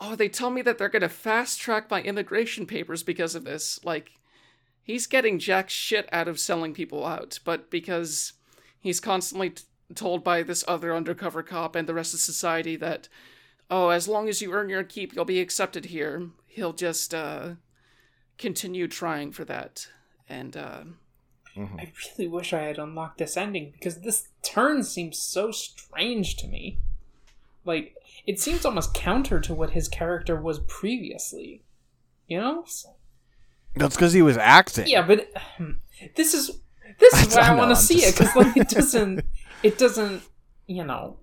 [0.00, 3.78] oh, they tell me that they're gonna fast track my immigration papers because of this.
[3.84, 4.12] Like,
[4.82, 8.32] he's getting jack shit out of selling people out, but because
[8.80, 9.62] he's constantly t-
[9.94, 13.08] told by this other undercover cop and the rest of society that,
[13.70, 17.50] oh, as long as you earn your keep, you'll be accepted here, he'll just uh,
[18.38, 19.88] continue trying for that.
[20.28, 20.84] And uh,
[21.56, 21.78] mm-hmm.
[21.78, 26.48] I really wish I had unlocked this ending because this turn seems so strange to
[26.48, 26.78] me.
[27.64, 27.94] Like
[28.26, 31.64] it seems almost counter to what his character was previously.
[32.26, 32.64] You know?
[33.74, 34.86] That's because he was acting.
[34.86, 35.80] Yeah, but um,
[36.16, 36.60] this is
[36.98, 38.08] this is why I, I want to see just...
[38.08, 39.24] it because like it doesn't
[39.62, 40.22] it doesn't
[40.66, 41.18] you know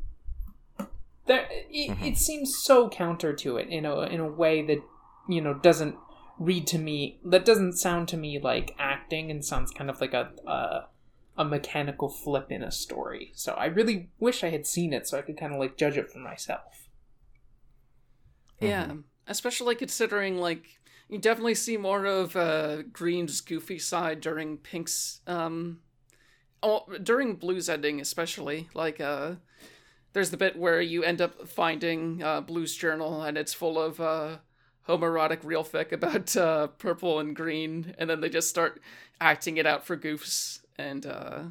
[1.25, 2.03] there it, mm-hmm.
[2.03, 4.81] it seems so counter to it in a in a way that
[5.27, 5.95] you know doesn't
[6.39, 10.13] read to me that doesn't sound to me like acting and sounds kind of like
[10.13, 10.87] a, a
[11.39, 13.31] a mechanical flip in a story.
[13.33, 15.97] So I really wish I had seen it so I could kind of like judge
[15.97, 16.89] it for myself.
[18.59, 18.99] Yeah, mm-hmm.
[19.25, 20.65] especially considering like
[21.07, 25.79] you definitely see more of uh, Green's goofy side during Pink's um
[26.61, 29.35] oh, during Blue's ending especially like uh
[30.13, 34.01] there's the bit where you end up finding uh, Blue's journal, and it's full of
[34.01, 34.37] uh,
[34.87, 38.81] homoerotic real fic about uh, purple and green, and then they just start
[39.21, 40.61] acting it out for goofs.
[40.79, 41.43] And uh,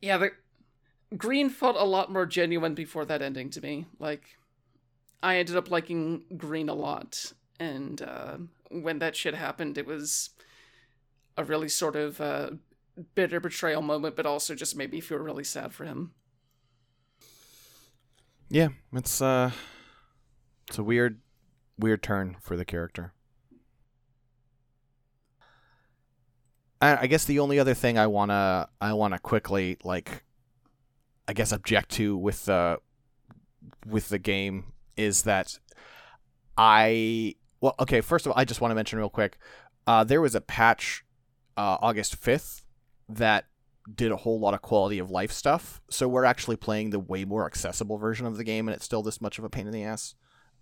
[0.00, 0.30] yeah, the
[1.16, 3.86] green felt a lot more genuine before that ending to me.
[3.98, 4.36] Like,
[5.22, 8.36] I ended up liking green a lot, and uh,
[8.70, 10.30] when that shit happened, it was
[11.36, 12.50] a really sort of uh,
[13.16, 16.12] bitter betrayal moment, but also just made me feel really sad for him.
[18.48, 19.50] Yeah, it's uh,
[20.68, 21.20] it's a weird,
[21.76, 23.12] weird turn for the character.
[26.80, 30.24] I, guess the only other thing I wanna I wanna quickly like,
[31.26, 32.78] I guess object to with the
[33.84, 35.58] with the game is that
[36.56, 39.38] I well okay first of all I just want to mention real quick,
[39.86, 41.04] uh, there was a patch,
[41.56, 42.64] uh, August fifth
[43.08, 43.46] that
[43.94, 45.80] did a whole lot of quality of life stuff.
[45.90, 49.02] So we're actually playing the way more accessible version of the game, and it's still
[49.02, 50.14] this much of a pain in the ass.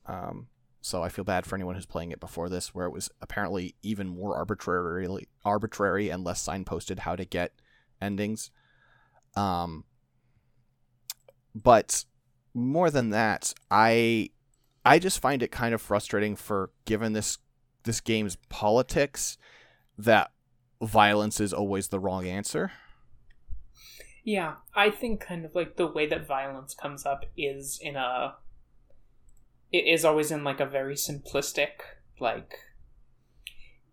[0.06, 0.48] Um,
[0.84, 3.74] so I feel bad for anyone who's playing it before this, where it was apparently
[3.80, 7.52] even more arbitrarily arbitrary and less signposted how to get
[8.02, 8.50] endings.
[9.34, 9.84] Um,
[11.54, 12.04] but
[12.52, 14.28] more than that, I
[14.84, 17.38] I just find it kind of frustrating for given this
[17.84, 19.38] this game's politics
[19.96, 20.32] that
[20.82, 22.72] violence is always the wrong answer.
[24.22, 28.34] Yeah, I think kind of like the way that violence comes up is in a
[29.74, 31.82] it is always in like a very simplistic
[32.20, 32.54] like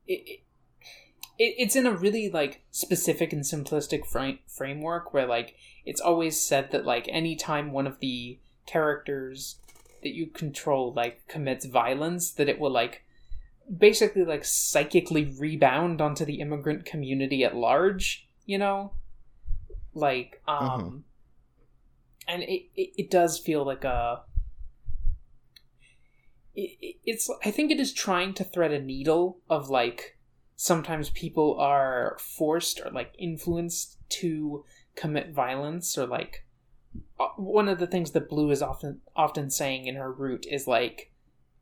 [0.07, 0.41] it,
[1.39, 6.39] it it's in a really like specific and simplistic frame, framework where like it's always
[6.39, 9.55] said that like anytime one of the characters
[10.03, 13.03] that you control like commits violence that it will like
[13.75, 18.91] basically like psychically rebound onto the immigrant community at large you know
[19.95, 21.03] like um Mhm.
[22.27, 24.21] and it, it it does feel like a
[26.55, 30.17] it, it- it's i think it is trying to thread a needle of like
[30.55, 34.63] sometimes people are forced or like influenced to
[34.95, 36.45] commit violence or like
[37.19, 40.67] uh, one of the things that blue is often often saying in her route is
[40.67, 41.11] like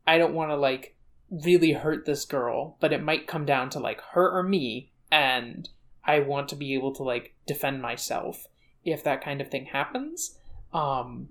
[0.08, 0.96] i don't want to like
[1.30, 5.70] really hurt this girl but it might come down to like her or me and
[6.04, 8.48] i want to be able to like defend myself
[8.84, 10.38] if that kind of thing happens.
[10.74, 11.30] Um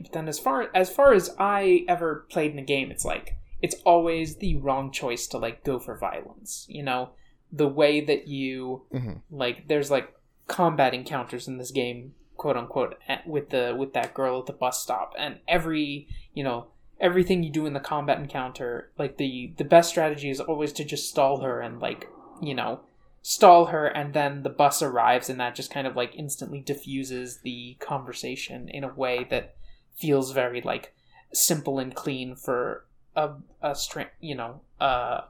[0.00, 3.36] but then as far as far as i ever played in the game it's like
[3.60, 7.10] it's always the wrong choice to like go for violence you know
[7.52, 9.22] the way that you Mhm.
[9.30, 10.12] like there's like
[10.46, 12.96] combat encounters in this game quote unquote
[13.26, 16.66] with the with that girl at the bus stop and every you know
[17.00, 20.84] everything you do in the combat encounter like the the best strategy is always to
[20.84, 22.08] just stall her and like
[22.40, 22.80] you know
[23.22, 27.38] stall her and then the bus arrives and that just kind of like instantly diffuses
[27.38, 29.54] the conversation in a way that
[29.98, 30.94] feels very like
[31.32, 32.86] simple and clean for
[33.16, 33.30] a
[33.62, 35.22] a string you know uh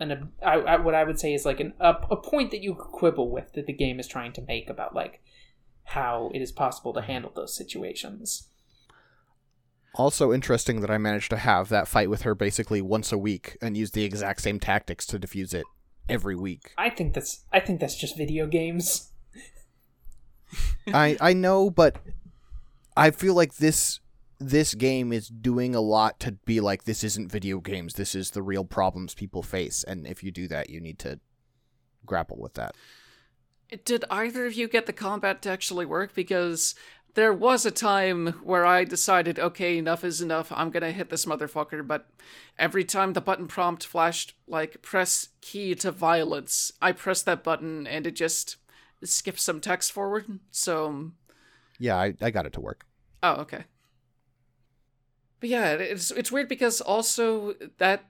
[0.00, 2.74] an I, I, what I would say is like an a, a point that you
[2.74, 5.20] could quibble with that the game is trying to make about like
[5.84, 8.48] how it is possible to handle those situations.
[9.94, 13.56] Also interesting that I managed to have that fight with her basically once a week
[13.62, 15.64] and use the exact same tactics to defuse it
[16.08, 16.72] every week.
[16.76, 19.10] I think that's I think that's just video games.
[20.92, 21.96] I I know, but
[22.98, 24.00] I feel like this
[24.40, 27.94] this game is doing a lot to be like this isn't video games.
[27.94, 31.20] This is the real problems people face, and if you do that, you need to
[32.04, 32.74] grapple with that.
[33.84, 36.14] Did either of you get the combat to actually work?
[36.14, 36.74] Because
[37.14, 40.50] there was a time where I decided, okay, enough is enough.
[40.52, 41.86] I'm gonna hit this motherfucker.
[41.86, 42.08] But
[42.58, 47.86] every time the button prompt flashed, like press key to violence, I pressed that button
[47.86, 48.56] and it just
[49.04, 50.40] skipped some text forward.
[50.50, 51.12] So,
[51.78, 52.87] Yeah, I, I got it to work.
[53.22, 53.64] Oh, okay.
[55.40, 58.04] But yeah, it's it's weird because also that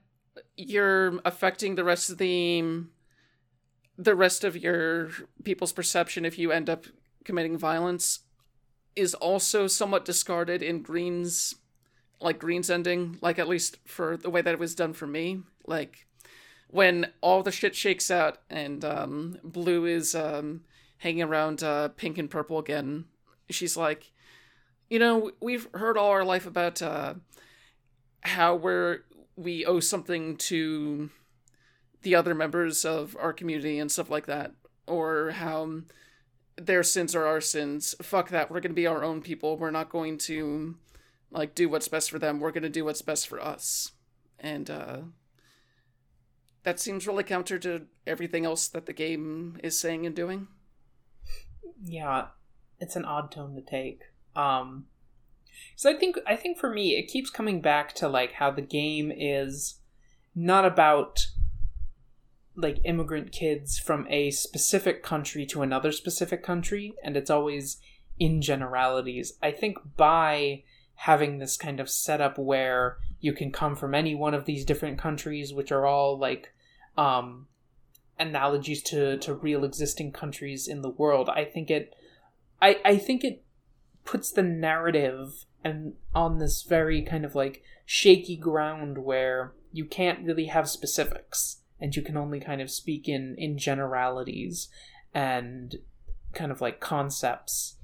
[0.57, 2.83] you're affecting the rest of the
[3.97, 5.09] the rest of your
[5.43, 6.85] people's perception if you end up
[7.25, 8.19] committing violence
[8.95, 11.55] is also somewhat discarded in Green's
[12.21, 15.41] like Green's ending, like at least for the way that it was done for me.
[15.65, 16.05] Like
[16.67, 20.61] when all the shit shakes out and um, Blue is um,
[20.97, 23.05] hanging around uh, Pink and Purple again,
[23.49, 24.11] she's like,
[24.89, 27.15] you know, we've heard all our life about uh,
[28.21, 28.99] how we're
[29.35, 31.09] we owe something to
[32.01, 34.51] the other members of our community and stuff like that,
[34.87, 35.81] or how
[36.57, 37.95] their sins are our sins.
[38.01, 38.51] Fuck that.
[38.51, 39.57] We're gonna be our own people.
[39.57, 40.75] We're not going to
[41.31, 42.39] like do what's best for them.
[42.39, 43.91] We're gonna do what's best for us.
[44.39, 44.97] And uh
[46.63, 50.47] that seems really counter to everything else that the game is saying and doing.
[51.81, 52.27] Yeah,
[52.79, 54.03] it's an odd tone to take.
[54.39, 54.85] Um,
[55.75, 58.61] so I think I think for me, it keeps coming back to like how the
[58.61, 59.79] game is
[60.35, 61.27] not about
[62.55, 67.77] like immigrant kids from a specific country to another specific country, and it's always
[68.17, 69.33] in generalities.
[69.41, 70.63] I think by
[70.95, 74.97] having this kind of setup where you can come from any one of these different
[74.97, 76.53] countries, which are all like
[76.97, 77.47] um,
[78.17, 81.93] analogies to, to real existing countries in the world, I think it
[82.61, 83.43] I, I think it
[84.09, 90.25] puts the narrative and on this very kind of like shaky ground where you can't
[90.25, 94.67] really have specifics and you can only kind of speak in in generalities
[95.13, 95.75] and
[96.33, 97.75] kind of like concepts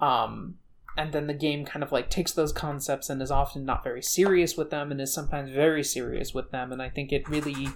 [0.00, 0.54] um
[0.96, 4.00] and then the game kind of like takes those concepts and is often not very
[4.00, 7.68] serious with them and is sometimes very serious with them and i think it really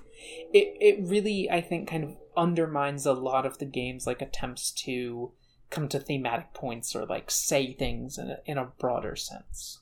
[0.54, 4.70] it, it really i think kind of undermines a lot of the game's like attempts
[4.70, 5.30] to
[5.70, 9.80] come to thematic points or like say things in a, in a broader sense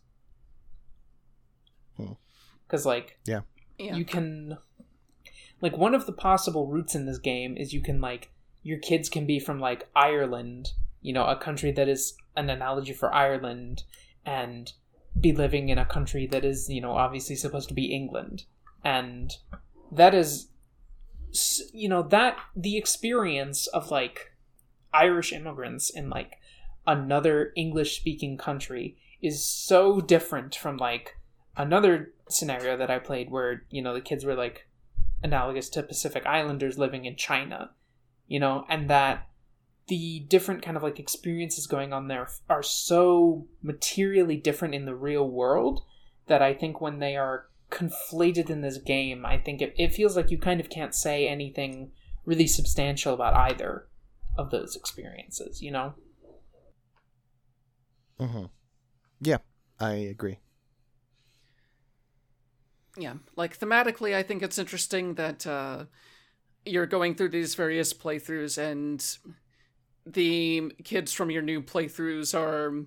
[2.67, 2.89] because Hmm.
[2.89, 3.41] like Yeah.
[3.79, 3.97] Yeah.
[3.97, 4.59] you can
[5.61, 8.31] like one of the possible routes in this game is you can like
[8.63, 12.93] your kids can be from like Ireland, you know, a country that is an analogy
[12.93, 13.85] for Ireland
[14.25, 14.73] and
[15.19, 18.45] be living in a country that is, you know, obviously supposed to be England.
[18.85, 19.33] And
[19.91, 20.49] that is
[21.73, 24.33] you know, that the experience of like
[24.97, 26.39] Irish immigrants in like
[26.87, 31.17] another English speaking country is so different from like
[31.57, 34.69] another scenario that I played where, you know, the kids were like
[35.23, 37.71] analogous to Pacific Islanders living in China,
[38.27, 39.29] you know, and that
[39.89, 44.95] the different kind of like experiences going on there are so materially different in the
[44.95, 45.83] real world
[46.27, 50.17] that I think when they are conflated in this game, I think it, it feels
[50.17, 51.93] like you kind of can't say anything
[52.25, 53.87] really substantial about either
[54.39, 55.95] of those experiences, you know?
[58.19, 58.45] hmm
[59.21, 59.39] Yeah,
[59.79, 60.39] I agree.
[62.97, 65.85] Yeah, like thematically, I think it's interesting that uh,
[66.65, 69.05] you're going through these various playthroughs, and
[70.07, 72.87] the kids from your new playthroughs are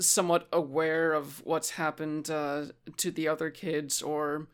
[0.00, 2.66] somewhat aware of what's happened uh,
[2.96, 4.48] to the other kids, or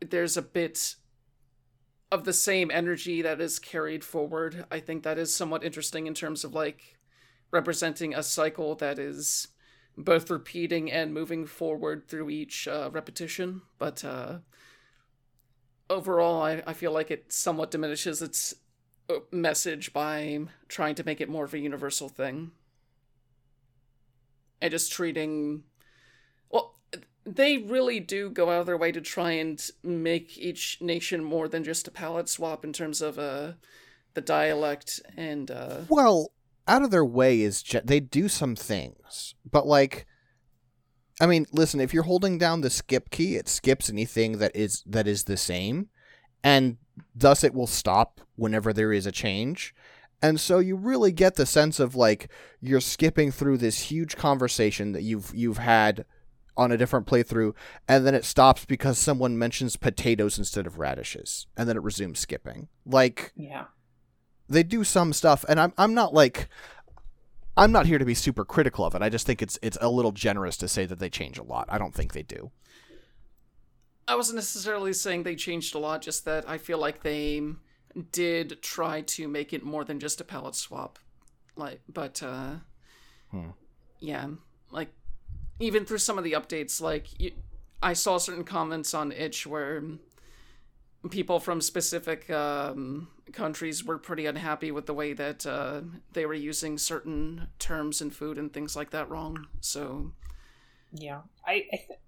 [0.00, 0.96] there's a bit
[2.12, 4.64] of the same energy that is carried forward.
[4.70, 6.98] I think that is somewhat interesting in terms of like
[7.52, 9.48] representing a cycle that is
[9.96, 13.62] both repeating and moving forward through each uh, repetition.
[13.78, 14.38] But uh,
[15.88, 18.54] overall, I, I feel like it somewhat diminishes its
[19.08, 22.52] uh, message by trying to make it more of a universal thing.
[24.60, 25.64] And just treating.
[27.24, 31.48] They really do go out of their way to try and make each nation more
[31.48, 33.52] than just a palette swap in terms of uh,
[34.14, 35.50] the dialect and.
[35.50, 36.32] Uh, Well,
[36.66, 40.06] out of their way is ge- they do some things, but like,
[41.20, 44.82] I mean, listen, if you're holding down the skip key, it skips anything that is
[44.86, 45.88] that is the same,
[46.42, 46.78] and
[47.14, 49.74] thus it will stop whenever there is a change.
[50.22, 52.30] And so you really get the sense of like
[52.60, 56.04] you're skipping through this huge conversation that you've you've had
[56.60, 57.54] on a different playthrough,
[57.88, 62.18] and then it stops because someone mentions potatoes instead of radishes, and then it resumes
[62.20, 62.68] skipping.
[62.86, 63.64] Like Yeah.
[64.48, 66.48] they do some stuff and I'm I'm not like
[67.56, 69.02] I'm not here to be super critical of it.
[69.02, 71.66] I just think it's it's a little generous to say that they change a lot.
[71.68, 72.50] I don't think they do.
[74.06, 77.42] I wasn't necessarily saying they changed a lot, just that I feel like they
[78.12, 80.98] did try to make it more than just a palette swap.
[81.56, 82.56] Like, but uh,
[83.30, 83.50] Hmm.
[84.00, 84.26] yeah,
[84.70, 84.92] like
[85.60, 87.32] even through some of the updates, like you,
[87.82, 89.82] I saw certain comments on itch where
[91.10, 95.80] people from specific um, countries were pretty unhappy with the way that uh,
[96.12, 99.46] they were using certain terms in food and things like that wrong.
[99.60, 100.12] So
[100.92, 101.20] Yeah.
[101.46, 101.98] I, I th-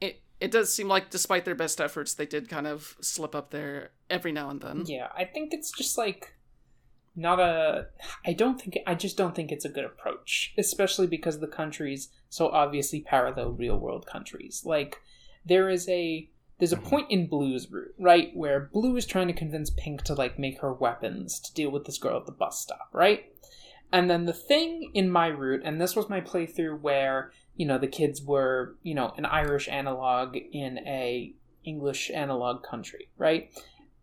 [0.00, 3.50] it it does seem like despite their best efforts they did kind of slip up
[3.50, 6.32] there every now and then Yeah, I think it's just like
[7.18, 7.86] not a.
[8.24, 8.78] I don't think.
[8.86, 13.50] I just don't think it's a good approach, especially because the countries so obviously parallel
[13.52, 14.62] real world countries.
[14.64, 14.98] Like
[15.44, 16.28] there is a
[16.58, 20.14] there's a point in Blue's route, right, where Blue is trying to convince Pink to
[20.14, 23.26] like make her weapons to deal with this girl at the bus stop, right?
[23.92, 27.78] And then the thing in my route, and this was my playthrough where you know
[27.78, 31.32] the kids were you know an Irish analog in a
[31.64, 33.50] English analog country, right?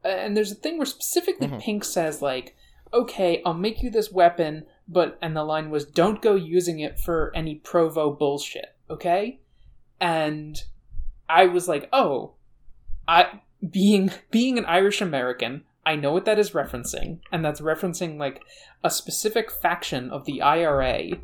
[0.04, 1.60] and there's a thing where specifically Mhm.
[1.60, 2.56] Pink says like,
[2.96, 6.98] "Okay, I'll make you this weapon, but," and the line was, "Don't go using it
[6.98, 9.42] for any provo bullshit." Okay,
[10.00, 10.64] and
[11.30, 12.36] I was like, "Oh,
[13.08, 18.18] I being being an Irish American." I know what that is referencing, and that's referencing
[18.18, 18.42] like
[18.84, 21.20] a specific faction of the IRA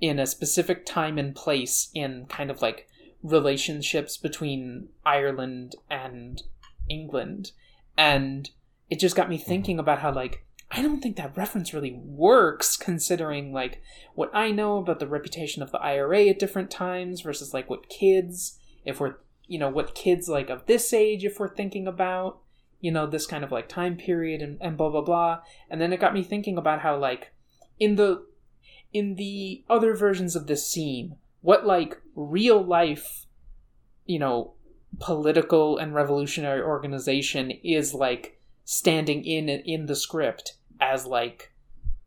[0.00, 2.88] in a specific time and place in kind of like
[3.22, 6.42] relationships between Ireland and
[6.88, 7.52] England.
[7.96, 8.48] And
[8.88, 12.76] it just got me thinking about how like I don't think that reference really works
[12.76, 13.82] considering like
[14.14, 17.88] what I know about the reputation of the IRA at different times versus like what
[17.88, 19.16] kids if we're
[19.46, 22.40] you know what kids like of this age if we're thinking about
[22.80, 25.40] you know this kind of like time period and, and blah blah blah.
[25.70, 27.32] And then it got me thinking about how like
[27.78, 28.26] in the
[28.92, 33.26] in the other versions of this scene what like real life
[34.06, 34.54] you know
[34.98, 38.37] political and revolutionary organization is like
[38.70, 41.54] standing in in the script as like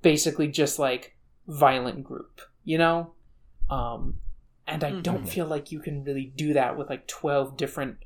[0.04, 1.16] basically just like
[1.48, 3.14] violent group you know
[3.72, 4.20] um
[4.68, 5.28] and i don't Mhm.
[5.28, 7.98] feel like you can really do that with like 12 different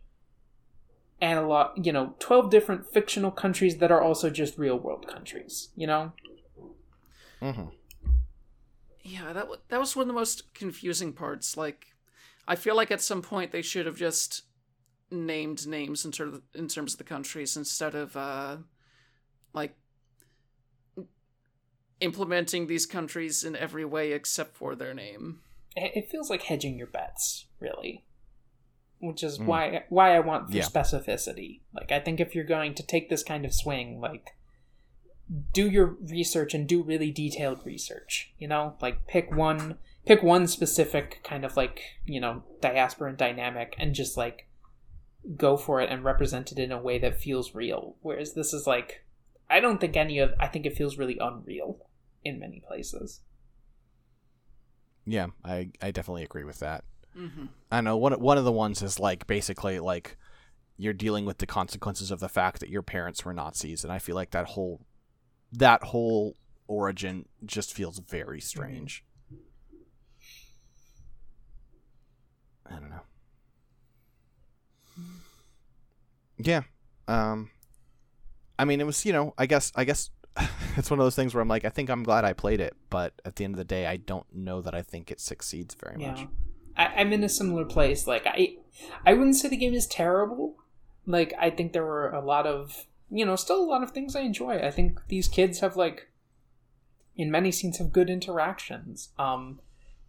[1.19, 5.85] analog you know 12 different fictional countries that are also just real world countries you
[5.87, 6.13] know
[7.41, 7.67] Mm-hmm.
[9.03, 11.55] Yeah, that wa- that was one of the most confusing parts.
[11.57, 11.87] Like,
[12.47, 14.43] I feel like at some point they should have just
[15.11, 18.57] named names in terms of, in terms of the countries instead of uh,
[19.53, 19.75] like
[22.01, 25.39] implementing these countries in every way except for their name.
[25.75, 28.05] it it feels like hedging your bets really
[28.99, 29.45] which is Mm.
[29.45, 30.63] why why i want for Yeah.
[30.63, 34.35] specificity like i think if you're going to take this kind of swing like
[35.53, 40.47] do your research and do really detailed research you know like pick one pick one
[40.47, 44.47] specific kind of like you know diasporan dynamic and just like
[45.37, 48.67] go for it and represent it in a way that feels real whereas this is
[48.67, 49.03] like
[49.49, 51.87] i don't think any of i think it feels really unreal
[52.23, 53.21] in many places
[55.05, 56.83] Yeah, I I definitely agree with that.
[57.15, 57.45] Mm-hmm.
[57.71, 60.17] I know one one of the ones is like basically like
[60.77, 63.99] you're dealing with the consequences of the fact that your parents were Nazis, and I
[63.99, 64.81] feel like that whole
[65.51, 66.35] that whole
[66.67, 69.05] origin just feels very strange.
[72.65, 73.05] I don't know.
[76.37, 76.63] Yeah.
[77.07, 77.51] Um
[78.57, 80.09] I mean it was, you know, I guess I guess
[80.77, 82.75] it's one of those things where I'm like I think I'm glad I played it,
[82.89, 85.75] but at the end of the day I don't know that I think it succeeds
[85.75, 86.27] very much.
[86.77, 88.07] I, I'm in a similar place.
[88.07, 88.57] Like I,
[89.05, 90.57] I wouldn't say the game is terrible.
[91.05, 94.15] Like I think there were a lot of, you know, still a lot of things
[94.15, 94.59] I enjoy.
[94.59, 96.09] I think these kids have like,
[97.15, 99.09] in many scenes, have good interactions.
[99.17, 99.61] Um,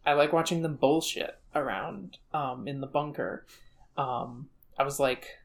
[0.04, 3.46] I like watching them bullshit around um in the bunker.
[3.96, 4.48] Um,
[4.78, 5.38] I was like,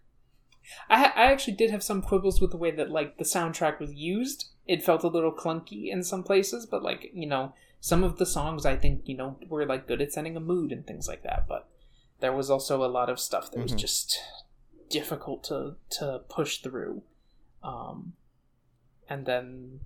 [0.89, 3.93] I I actually did have some quibbles with the way that like the soundtrack was
[3.93, 4.49] used.
[4.68, 8.26] It felt a little clunky in some places, but like you know, some of the
[8.26, 11.23] songs I think you know were like good at setting a mood and things like
[11.23, 11.45] that.
[11.48, 11.68] But
[12.19, 13.77] there was also a lot of stuff that was Mhm.
[13.80, 14.19] just
[14.89, 17.02] difficult to to push through,
[17.64, 18.14] um,
[19.10, 19.81] and then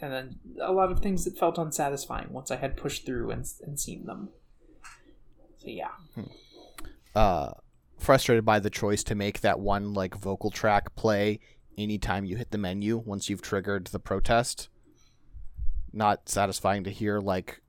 [0.00, 3.44] and then a lot of things that felt unsatisfying once I had pushed through and
[3.62, 4.30] and seen them.
[5.58, 5.92] So yeah,
[7.14, 7.54] uh,
[8.02, 11.38] frustrated by the choice to make that one like vocal track play
[11.78, 14.68] anytime you hit the menu once you've triggered the protest.
[15.92, 17.62] Not satisfying to hear like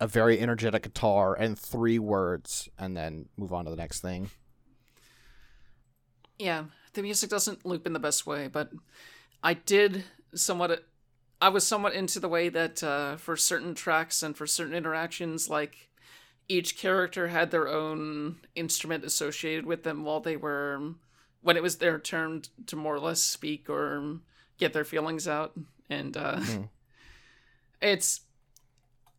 [0.00, 4.30] a very energetic guitar and three words and then move on to the next thing.
[6.38, 6.64] Yeah,
[6.94, 8.70] the music doesn't loop in the best way, but
[9.42, 10.04] I did
[10.34, 10.84] somewhat.
[11.40, 15.50] I was somewhat into the way that uh, for certain tracks and for certain interactions,
[15.50, 15.89] like
[16.50, 20.94] each character had their own instrument associated with them while they were
[21.42, 24.18] when it was their turn to more or less speak or
[24.58, 25.52] get their feelings out,
[25.88, 26.62] and uh, Hmm.
[27.80, 28.22] it's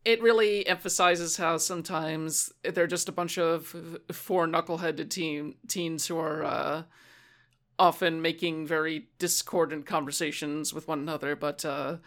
[0.04, 3.76] it really emphasizes how sometimes they're just a bunch of
[4.12, 6.84] four knuckleheaded teen, teens who are uh,
[7.78, 11.98] often making very discordant conversations with one another, but uh,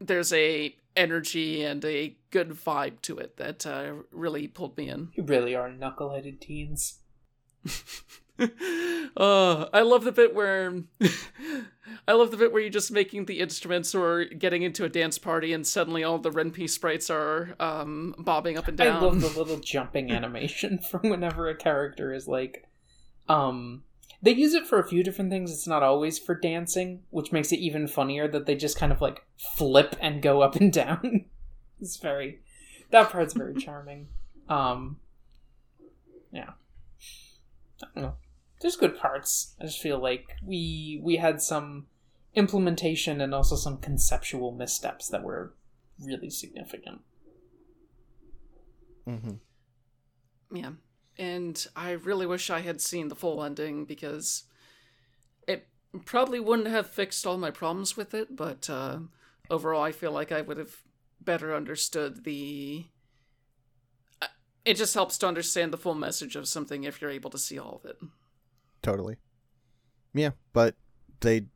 [0.00, 5.10] there's a energy and a good vibe to it that uh, really pulled me in.
[5.14, 7.00] you really are knuckleheaded teens.
[8.38, 10.82] uh, I love the bit where
[12.08, 15.18] I love the bit where you're just making the instruments or getting into a dance
[15.18, 18.96] party and suddenly all the Ren'Py sprites are um, bobbing up and down.
[18.96, 22.68] I love the little jumping animation from whenever a character is like,
[23.28, 23.82] um,
[24.22, 25.52] they use it for a few different things.
[25.52, 29.00] It's not always for dancing, which makes it even funnier that they just kind of
[29.00, 31.26] like flip and go up and down.
[31.80, 32.40] it's very,
[32.90, 34.08] that part's very charming.
[34.48, 34.98] Um,
[36.32, 36.50] yeah,
[37.82, 38.14] I don't know.
[38.60, 39.54] There's good parts.
[39.60, 41.86] I just feel like we we had some
[42.34, 45.54] implementation and also some conceptual missteps that were
[46.00, 47.00] really significant.
[49.06, 50.56] Mm-hmm.
[50.56, 50.70] Yeah.
[51.18, 54.44] And I really wish I had seen the full ending because
[55.48, 55.66] it
[56.04, 58.98] probably wouldn't have fixed all my problems with it, but uh,
[59.48, 60.82] overall, I feel like I would have
[61.20, 62.86] better understood the
[64.66, 67.56] it just helps to understand the full message of something if you're able to see
[67.56, 67.96] all of it.
[68.82, 69.16] Totally.
[70.12, 70.74] Yeah, but
[71.20, 71.46] they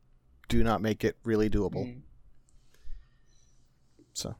[0.47, 1.87] do not make it really doable.
[1.87, 2.01] Mm.
[4.13, 4.35] So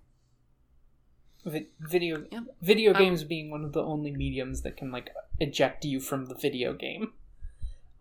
[1.45, 2.41] Vi- video Yeah.
[2.61, 5.09] video Um, games being one of the only mediums that can like
[5.39, 7.13] eject you from the video game.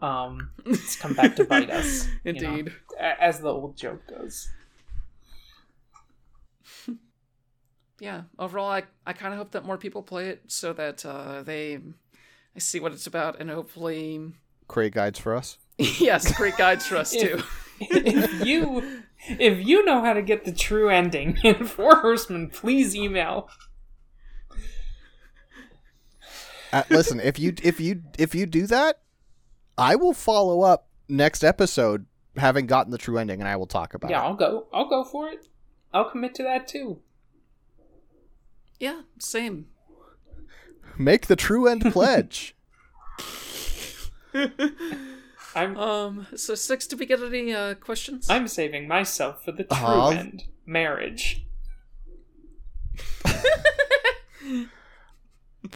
[0.00, 2.06] Um, it's come back to bite us.
[2.24, 2.72] you know, Indeed.
[2.98, 4.50] as the old joke goes.
[7.98, 8.22] Yeah.
[8.38, 11.74] Overall, I I kind of hope that more people play it so that uh, they
[12.56, 14.32] I see what it's about and hopefully
[14.68, 15.58] create guides for us.
[15.78, 17.42] yes, great guides for us too.
[17.80, 22.94] if you if you know how to get the true ending in Four Horsemen, please
[22.96, 23.48] email.
[26.72, 29.00] Uh, listen, if you if you if you do that,
[29.76, 32.06] I will follow up next episode
[32.36, 34.24] having gotten the true ending, and I will talk about Yeah, it.
[34.26, 34.66] I'll go.
[34.72, 35.48] I'll go for it.
[35.92, 37.00] I'll commit to that too.
[38.78, 39.66] Yeah, same.
[40.96, 42.54] Make the true end pledge.
[45.54, 48.28] I'm Um, so six, did we get any uh, questions?
[48.30, 50.10] I'm saving myself for the true Uh-huh.
[50.10, 50.44] end.
[50.66, 51.44] Marriage.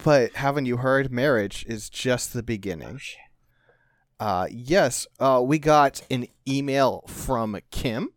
[0.03, 1.11] but haven't you heard?
[1.11, 2.99] Marriage is just the beginning.
[4.19, 4.25] Oh.
[4.25, 8.09] Uh, yes, uh, we got an email from Kim.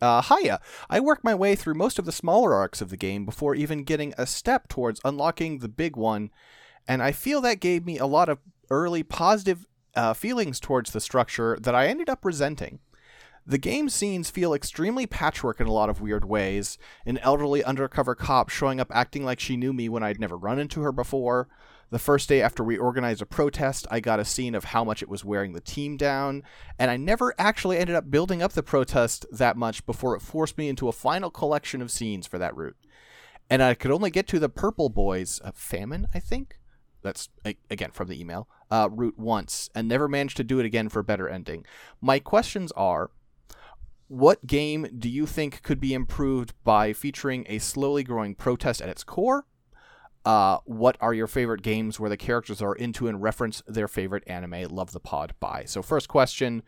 [0.00, 0.60] Uh, hiya.
[0.90, 3.84] I worked my way through most of the smaller arcs of the game before even
[3.84, 6.30] getting a step towards unlocking the big one,
[6.88, 8.38] and I feel that gave me a lot of
[8.70, 12.80] early positive uh, feelings towards the structure that I ended up resenting.
[13.46, 16.78] The game scenes feel extremely patchwork in a lot of weird ways.
[17.04, 20.58] An elderly undercover cop showing up acting like she knew me when I'd never run
[20.58, 21.48] into her before.
[21.90, 25.02] The first day after we organized a protest, I got a scene of how much
[25.02, 26.42] it was wearing the team down,
[26.78, 30.56] and I never actually ended up building up the protest that much before it forced
[30.56, 32.76] me into a final collection of scenes for that route.
[33.50, 36.58] And I could only get to the Purple Boys, uh, Famine, I think?
[37.02, 37.28] That's,
[37.70, 40.98] again, from the email, uh, route once, and never managed to do it again for
[40.98, 41.64] a better ending.
[42.00, 43.12] My questions are
[44.08, 48.88] what game do you think could be improved by featuring a slowly growing protest at
[48.88, 49.46] its core?
[50.24, 54.24] Uh, what are your favorite games where the characters are into and reference their favorite
[54.26, 54.64] anime?
[54.68, 55.34] Love the pod.
[55.38, 55.64] Bye.
[55.66, 56.64] So, first question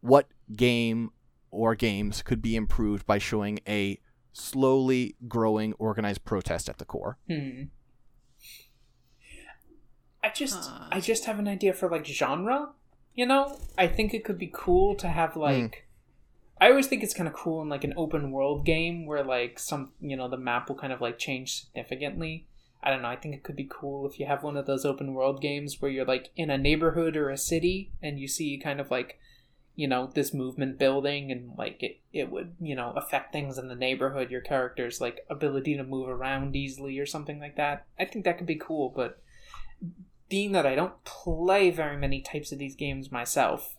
[0.00, 1.10] What game
[1.50, 3.98] or games could be improved by showing a
[4.32, 7.18] slowly growing organized protest at the core?
[7.28, 7.64] Hmm.
[10.22, 10.88] I just Uh.
[10.90, 12.70] I just have an idea for like genre.
[13.14, 15.86] You know, I think it could be cool to have like.
[16.60, 19.58] I always think it's kind of cool in like an open world game where like
[19.58, 22.46] some you know the map will kind of like change significantly.
[22.82, 23.08] I don't know.
[23.08, 25.80] I think it could be cool if you have one of those open world games
[25.80, 29.18] where you're like in a neighborhood or a city and you see kind of like
[29.74, 33.68] you know this movement building and like it it would you know affect things in
[33.68, 38.04] the neighborhood your character's like ability to move around easily or something like that i
[38.04, 39.22] think that could be cool but
[40.32, 43.76] being that i don't play very many types of these games myself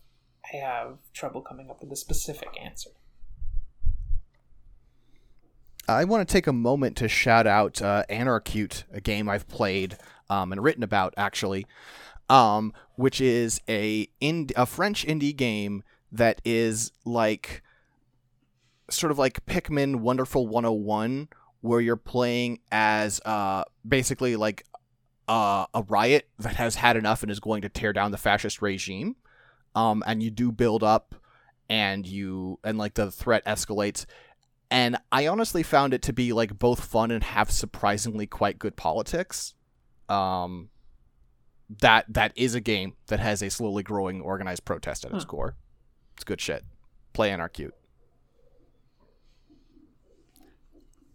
[0.52, 2.90] i have trouble coming up with a specific answer.
[5.88, 9.98] I want to take a moment to shout out uh, Anarcute, a game I've played
[10.30, 11.66] um, and written about actually,
[12.30, 17.62] um, which is a ind- a French indie game that is like
[18.88, 21.28] sort of like Pikmin Wonderful 101,
[21.60, 24.64] where you're playing as uh, basically like
[25.28, 28.60] uh, a riot that has had enough and is going to tear down the fascist
[28.62, 29.16] regime,
[29.74, 31.14] um, and you do build up,
[31.68, 34.04] and you and like the threat escalates
[34.70, 38.74] and I honestly found it to be like both fun and have surprisingly quite good
[38.76, 39.54] politics.
[40.08, 40.70] Um,
[41.80, 45.28] that that is a game that has a slowly growing organized protest at its Huh.
[45.30, 45.56] core.
[46.14, 46.64] It's good shit.
[47.12, 47.74] Play Anarcute.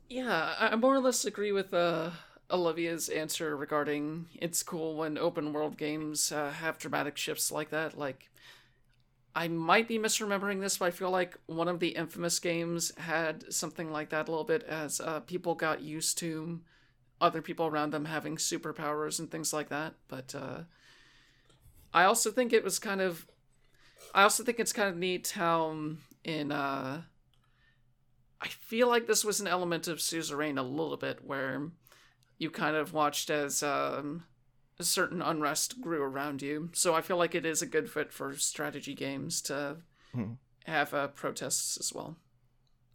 [0.07, 2.11] Yeah, I I more or less agree with uh,
[2.51, 7.97] Olivia's answer regarding it's cool when open world games uh, have dramatic shifts like that.
[7.97, 8.29] Like,
[9.35, 13.53] I might be misremembering this, but I feel like one of the infamous games had
[13.53, 16.59] something like that a little bit as uh, people got used to
[17.21, 19.93] other people around them having superpowers and things like that.
[20.07, 20.61] But uh,
[21.93, 23.27] I also think it was kind of.
[24.13, 26.51] I also think it's kind of neat how um, in.
[26.51, 27.03] Uh,
[28.41, 31.71] I feel like this was an element of Suzerain a little bit, where
[32.39, 34.23] you kind of watched as um,
[34.79, 36.69] a certain unrest grew around you.
[36.73, 39.77] So I feel like it is a good fit for strategy games to
[40.13, 40.33] Hmm.
[40.65, 42.15] have uh, protests as well.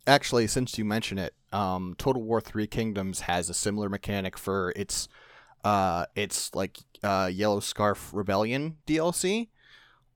[0.06, 4.72] Actually, since you mention it, um, Total War Three Kingdoms has a similar mechanic for
[4.74, 5.08] its,
[5.62, 9.48] uh, its like uh, Yellow Scarf Rebellion DLC,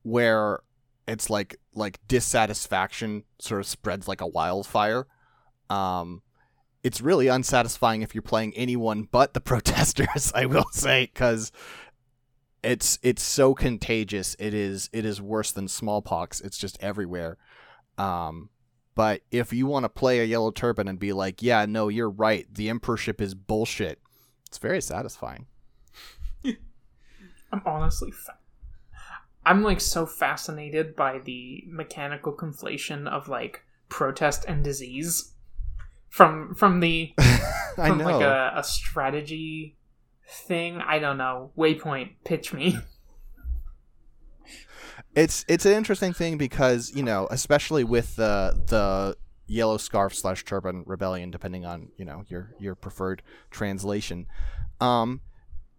[0.02, 0.60] where
[1.06, 5.06] it's like like dissatisfaction sort of spreads like a wildfire,
[5.70, 6.22] um,
[6.82, 10.32] it's really unsatisfying if you're playing anyone but the protesters.
[10.34, 11.52] I will say because
[12.62, 14.36] it's it's so contagious.
[14.38, 16.40] It is it is worse than smallpox.
[16.40, 17.36] It's just everywhere.
[17.96, 18.50] Um,
[18.94, 22.10] but if you want to play a yellow turban and be like, yeah, no, you're
[22.10, 22.52] right.
[22.52, 24.00] The emperorship is bullshit.
[24.48, 25.46] It's very satisfying.
[26.44, 28.38] I'm honestly, fa-
[29.44, 35.34] I'm like so fascinated by the mechanical conflation of like protest and disease
[36.08, 38.04] from from the I from know.
[38.04, 39.76] like a, a strategy
[40.28, 40.80] thing.
[40.80, 41.52] I don't know.
[41.56, 42.78] Waypoint, pitch me.
[45.14, 49.16] it's it's an interesting thing because you know, especially with the the
[49.46, 54.26] yellow scarf slash turban rebellion, depending on you know your your preferred translation.
[54.80, 55.22] Um,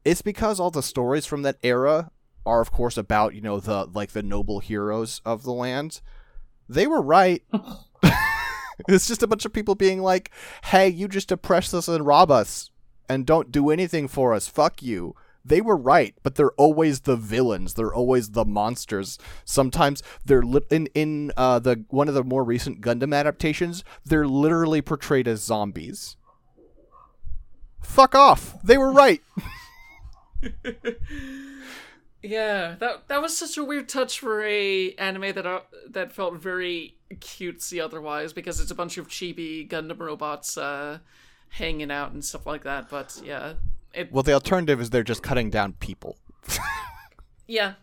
[0.04, 2.12] it's because all the stories from that era
[2.46, 6.02] are, of course, about you know the like the noble heroes of the land.
[6.68, 7.44] They were right.
[8.88, 10.32] it's just a bunch of people being like,
[10.66, 12.72] "Hey, you just oppress us and rob us,
[13.08, 14.48] and don't do anything for us.
[14.48, 15.16] Fuck you."
[15.46, 17.74] They were right, but they're always the villains.
[17.74, 19.18] They're always the monsters.
[19.46, 23.84] Sometimes they're li- in in uh, the one of the more recent Gundam adaptations.
[24.06, 26.18] They're literally portrayed as zombies.
[27.82, 28.62] Fuck off.
[28.64, 29.22] They were right.
[32.22, 36.36] Yeah, that that was such a weird touch for a anime that uh, that felt
[36.36, 41.00] very cutesy otherwise because it's a bunch of chibi Gundam robots uh,
[41.50, 42.90] hanging out and stuff like that.
[42.90, 43.54] But yeah,
[43.94, 46.18] it Well, the alternative is they're just cutting down people.
[47.48, 47.74] yeah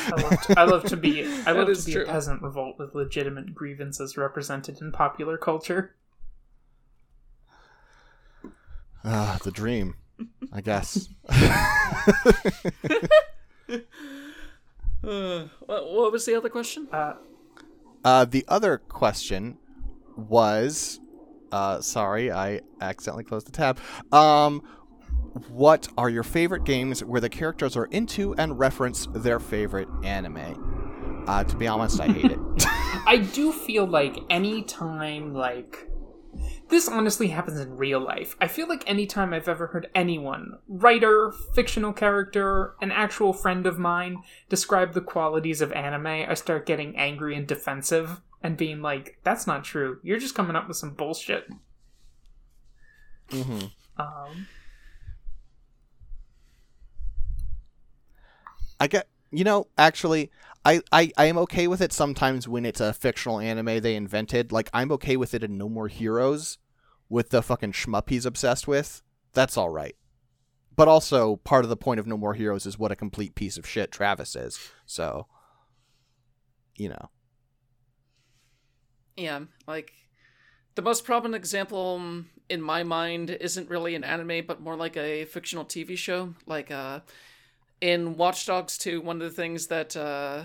[0.00, 2.02] I love to, I love to be I love to be true.
[2.02, 5.94] a peasant revolt with legitimate grievances represented in popular culture.
[9.04, 9.96] Ah, the dream.
[10.52, 11.08] I guess.
[15.04, 16.86] Uh, what, what was the other question?
[16.92, 17.14] Uh,
[18.04, 19.58] Uh, the other question
[20.16, 21.00] was,
[21.52, 23.78] uh, sorry, I accidentally closed the tab.
[24.12, 24.62] Um,
[25.48, 31.24] what are your favorite games where the characters are into and reference their favorite anime?
[31.26, 32.38] Uh, to be honest, I hate it.
[33.06, 35.88] I do feel like any time like
[36.68, 38.36] this honestly happens in real life.
[38.40, 43.78] I feel like anytime I've ever heard anyone, writer, fictional character, an actual friend of
[43.78, 49.18] mine, describe the qualities of anime, I start getting angry and defensive and being like,
[49.22, 50.00] that's not true.
[50.02, 51.48] You're just coming up with some bullshit.
[53.30, 53.66] hmm
[53.98, 54.48] Um,
[58.80, 60.30] I get, you know, actually,
[60.64, 64.52] I, I, am okay with it sometimes when it's a fictional anime they invented.
[64.52, 66.58] Like, I'm okay with it in No More Heroes
[67.08, 69.02] with the fucking shmup he's obsessed with.
[69.32, 69.96] That's all right.
[70.76, 73.56] But also, part of the point of No More Heroes is what a complete piece
[73.56, 74.70] of shit Travis is.
[74.86, 75.26] So,
[76.76, 77.10] you know.
[79.16, 79.92] Yeah, like
[80.74, 84.96] the most prominent example um, in my mind isn't really an anime, but more like
[84.96, 86.34] a fictional TV show.
[86.46, 87.00] Like uh,
[87.82, 90.44] in Watch Dogs 2, one of the things that uh,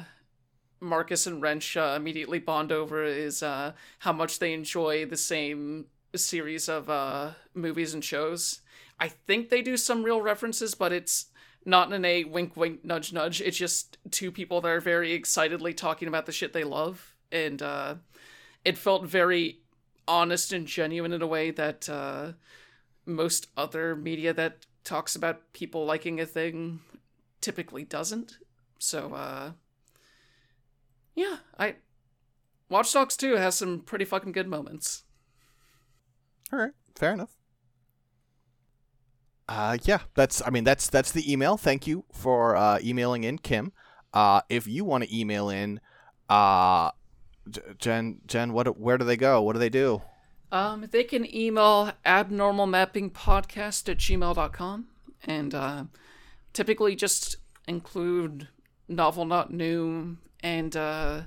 [0.80, 5.86] Marcus and Wrench uh, immediately bond over is uh, how much they enjoy the same
[6.16, 8.62] series of uh, movies and shows.
[9.00, 11.28] I think they do some real references, but it's
[11.64, 13.40] not in a wink wink nudge nudge.
[13.40, 17.14] It's just two people that are very excitedly talking about the shit they love.
[17.32, 17.96] And uh,
[18.66, 19.60] it felt very
[20.08, 22.32] honest and genuine in a way that uh,
[23.06, 26.80] most other media that talks about people liking a thing
[27.48, 28.40] typically doesn't.
[28.78, 29.52] So, uh,
[31.16, 31.76] yeah, I.
[32.70, 35.06] Watch Dogs 2 has some pretty fucking good moments.
[36.52, 37.38] All right, fair enough.
[39.48, 40.46] Uh, yeah, that's.
[40.46, 41.56] I mean, that's that's the email.
[41.56, 43.72] Thank you for uh, emailing in, Kim.
[44.14, 45.80] Uh, if you want to email in,
[46.28, 46.92] uh,
[47.78, 49.42] Jen, Jen, what, where do they go?
[49.42, 50.02] What do they do?
[50.52, 54.88] Um, they can email abnormalmappingpodcast at gmail.com
[55.24, 55.84] and uh,
[56.54, 57.38] typically just
[57.68, 58.48] include
[58.88, 61.22] novel not new and uh,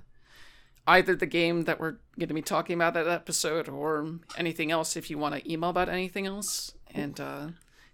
[0.87, 4.97] either the game that we're going to be talking about that episode or anything else
[4.97, 6.73] if you want to email about anything else.
[6.95, 7.49] And uh,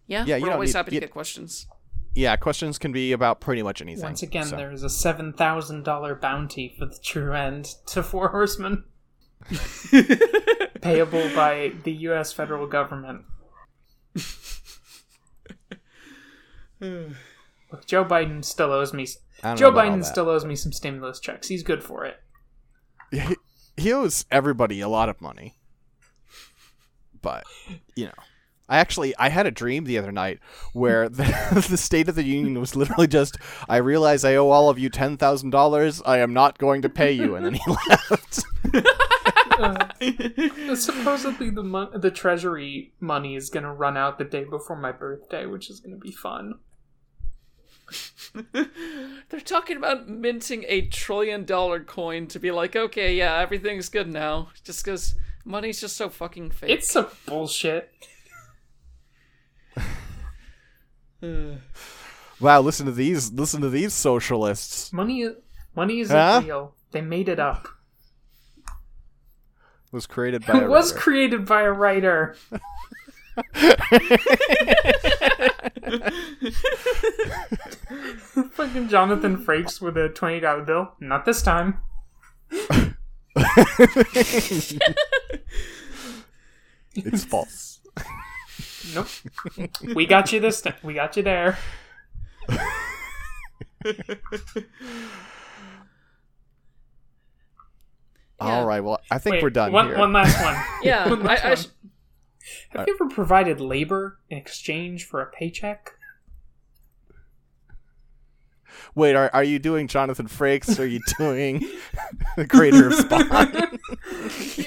[0.07, 1.66] yeah, Yeah, you we're always need- happy to you- get questions.
[2.15, 4.03] Yeah, questions can be about pretty much anything.
[4.03, 4.57] once again, so.
[4.57, 8.85] there is a $7,000 bounty for the true end to Four Horsemen.
[10.81, 12.32] Payable by the U.S.
[12.32, 13.23] federal government.
[17.72, 19.06] Look, Joe Biden still owes me.
[19.42, 21.48] Joe know about all Biden still owes me some stimulus checks.
[21.48, 22.16] He's good for it.
[23.10, 23.36] he,
[23.76, 25.56] he owes everybody a lot of money.
[27.20, 27.44] But,
[27.94, 28.12] you know.
[28.68, 30.40] I actually I had a dream the other night
[30.72, 33.36] where the, the State of the Union was literally just
[33.68, 36.02] I realize I owe all of you ten thousand dollars.
[36.04, 38.44] I am not going to pay you, and then he left.
[39.58, 39.86] Uh,
[40.74, 45.46] Supposedly the mon- the treasury money is gonna run out the day before my birthday,
[45.46, 46.54] which is gonna be fun.
[48.52, 54.08] They're talking about minting a trillion dollar coin to be like, okay, yeah, everything's good
[54.08, 54.48] now.
[54.64, 55.14] Just because
[55.44, 56.70] money's just so fucking fake.
[56.70, 57.92] It's some bullshit.
[62.38, 64.92] Wow, listen to these listen to these socialists.
[64.92, 65.26] Money,
[65.74, 66.42] money isn't Huh?
[66.44, 66.74] real.
[66.90, 67.66] They made it up.
[69.90, 71.00] Was created by It was writer.
[71.02, 72.36] created by a writer.
[78.53, 80.93] Fucking Jonathan Frakes with a twenty dollar bill.
[81.01, 81.78] Not this time.
[86.94, 87.81] it's false.
[88.94, 89.09] Nope.
[89.94, 90.74] we got you this time.
[90.82, 91.59] We got you there.
[92.48, 92.61] Yeah.
[98.40, 99.98] All right, well, I think Wait, we're done one, here.
[99.98, 100.57] one last one.
[100.82, 101.57] yeah, One I, last I one.
[101.57, 101.66] sh-
[102.70, 105.93] Have you ever provided labor in exchange for a paycheck?
[108.94, 110.78] Wait, are are you doing Jonathan Frakes?
[110.78, 111.66] Or are you doing
[112.36, 113.78] the creator of Spawn?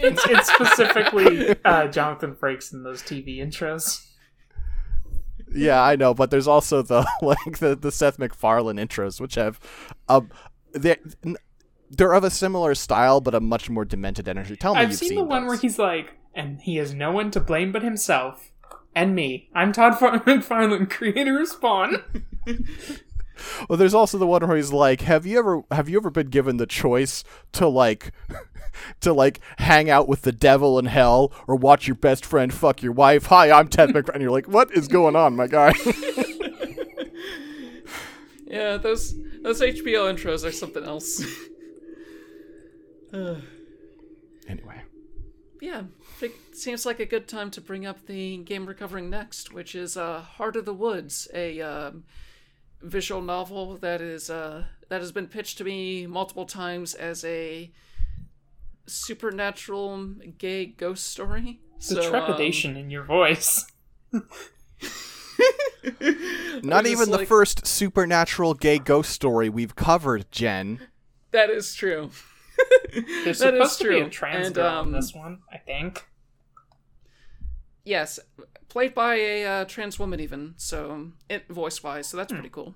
[0.01, 4.05] It's, it's specifically uh, Jonathan Frakes in those TV intros.
[5.53, 9.59] yeah, I know, but there's also the like the, the Seth MacFarlane intros, which have
[10.07, 10.29] um
[10.73, 10.97] they
[11.89, 14.55] they're of a similar style, but a much more demented energy.
[14.55, 17.29] Tell me I've you've seen, the one where he's like, and he has no one
[17.31, 18.51] to blame but himself
[18.95, 19.49] and me.
[19.53, 22.03] I'm Todd Far- McFarlane, creator of Spawn.
[23.69, 26.27] Well, there's also the one where he's like, "Have you ever have you ever been
[26.27, 28.11] given the choice to like
[28.99, 32.83] to like hang out with the devil in hell or watch your best friend fuck
[32.83, 34.15] your wife?" Hi, I'm Ted McFarlane.
[34.15, 35.73] And you're like, "What is going on, my guy?"
[38.45, 41.23] yeah, those those HBO intros are something else.
[43.13, 43.35] Uh,
[44.49, 44.81] anyway,
[45.61, 45.98] yeah, it
[46.53, 49.97] seems like a good time to bring up the game we're covering next, which is
[49.97, 52.03] uh, Heart of the Woods, a um,
[52.81, 57.71] visual novel that is uh, that has been pitched to me multiple times as a
[58.85, 61.59] supernatural gay ghost story.
[61.77, 63.65] The So, um, trepidation in your voice.
[64.11, 64.23] not
[66.83, 70.81] just even the first supernatural gay ghost story we've covered, Jen.
[71.31, 72.09] that is true.
[73.23, 74.09] There's That is supposed to be a true.
[74.09, 76.05] trans And, girl in um, this one, I think.
[77.89, 78.19] Yes,
[78.67, 82.75] played by a uh, trans woman, even so, it voice wise, so that's pretty cool.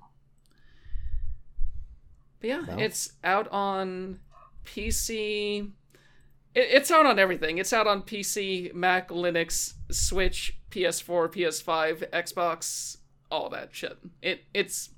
[2.41, 2.79] But yeah, Well.
[2.79, 4.19] it's out on
[4.65, 5.69] PC.
[6.55, 7.59] It, it's out on everything.
[7.59, 12.97] It's out on PC, Mac, Linux, Switch, PS4, PS5, Xbox,
[13.29, 13.99] all that shit.
[14.23, 14.89] It it's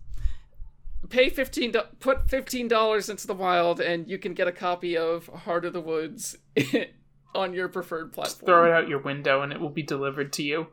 [1.10, 5.28] pay fifteen put fifteen dollars into the wild, and you can get a copy of
[5.28, 6.38] Heart of the Woods
[7.36, 8.26] on your preferred platform.
[8.26, 10.68] Just Throw it out your window and it will be delivered to you.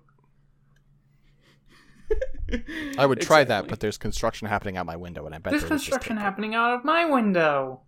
[2.99, 5.63] I would try that, but there's construction happening out my window, and I bet There's
[5.63, 7.81] there was just construction happening out of my window.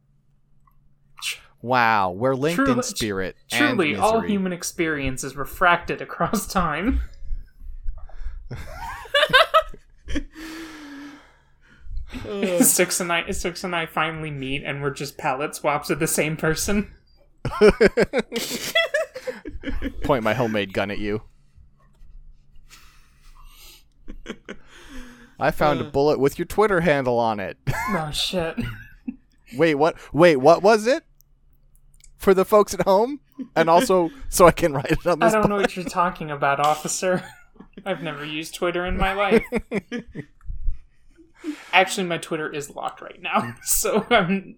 [1.61, 4.31] Wow, we're linked in spirit Truly, and all misery.
[4.31, 7.01] human experience is refracted across time.
[12.61, 16.07] Six and I, Six and I finally meet, and we're just palette swaps of the
[16.07, 16.94] same person.
[20.05, 21.23] Point my homemade gun at you.
[25.39, 25.85] I found Uh.
[25.87, 27.59] a bullet with your Twitter handle on it.
[27.91, 28.57] Oh shit!
[29.59, 29.97] Wait, what?
[30.15, 31.05] Wait, what was it?
[32.17, 33.21] For the folks at home,
[33.55, 35.51] and also so I can write it on I don't book.
[35.51, 37.23] know what you're talking about, officer.
[37.85, 39.43] I've never used Twitter in my life.
[41.75, 44.57] Actually, my Twitter is locked right now, so I'm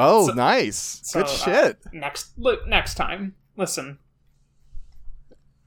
[0.00, 1.00] Oh, So- nice.
[1.02, 1.78] so, Good uh, shit.
[1.92, 3.34] next look next time.
[3.56, 3.98] Listen,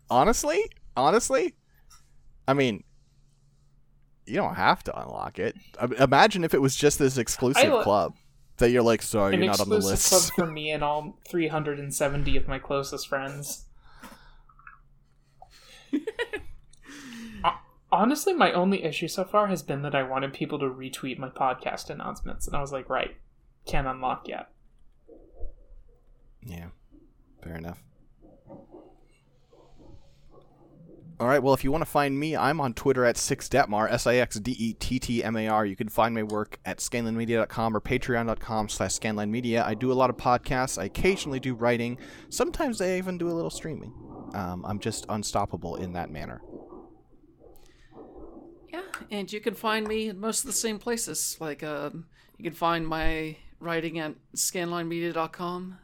[0.10, 0.62] honestly,
[0.96, 1.56] honestly,
[2.48, 2.84] I mean,
[4.26, 5.56] you don't have to unlock it.
[5.80, 8.16] I- Imagine if it was just this exclusive I club
[8.58, 10.34] that you're like, sorry, you're not on the exclusive list.
[10.34, 13.66] club for me and all 370 of my closest friends.
[17.94, 21.28] Honestly, my only issue so far has been that I wanted people to retweet my
[21.28, 23.18] podcast announcements, and I was like, right,
[23.66, 24.50] can't unlock yet.
[26.44, 26.68] Yeah,
[27.44, 27.82] fair enough.
[31.22, 31.44] All right.
[31.44, 35.66] Well, if you want to find me, I'm on Twitter at sixdettmar, S-I-X-D-E-T-T-M-A-R.
[35.68, 39.64] You can find my work at scanlinemedia.com or patreon.com slash scanlinemedia.
[39.64, 40.82] I do a lot of podcasts.
[40.82, 42.00] I occasionally do writing.
[42.30, 43.94] Sometimes I even do a little streaming.
[44.34, 46.42] Um, I'm just unstoppable in that manner.
[48.74, 48.82] Yeah,
[49.12, 51.38] and you can find me in most of the same places.
[51.40, 52.08] Like, um,
[52.40, 55.78] you can find my writing at scanlinemedia.com.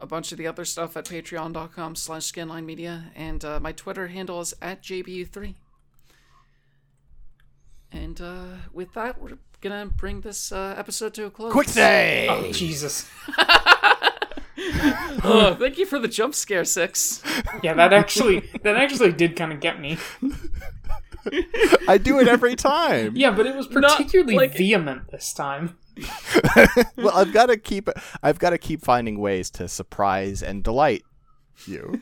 [0.00, 4.08] a bunch of the other stuff at patreon.com slash scanline media and uh, my twitter
[4.08, 5.54] handle is at jbu3
[7.90, 12.26] and uh, with that we're gonna bring this uh, episode to a close Quick say.
[12.28, 13.08] Oh, Jesus.
[15.24, 17.22] oh, thank you for the jump scare six
[17.62, 19.98] Yeah, that actually that actually did kind of get me.
[21.88, 23.14] I do it every time.
[23.16, 25.78] Yeah, but it was particularly like- vehement this time.
[26.96, 27.88] Well, I've got to keep.
[28.22, 31.02] I've got to keep finding ways to surprise and delight
[31.66, 32.00] you.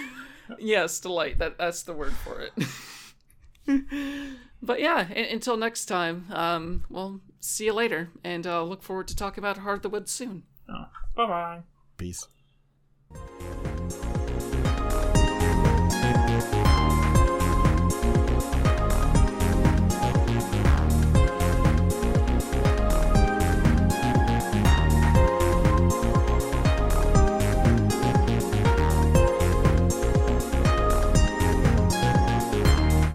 [0.60, 2.52] yes delight that that's the word for it
[4.62, 9.08] but yeah a- until next time um we'll see you later and uh, look forward
[9.08, 10.84] to talking about heart of the woods soon Oh,
[11.16, 11.62] bye bye.
[11.96, 12.28] Peace.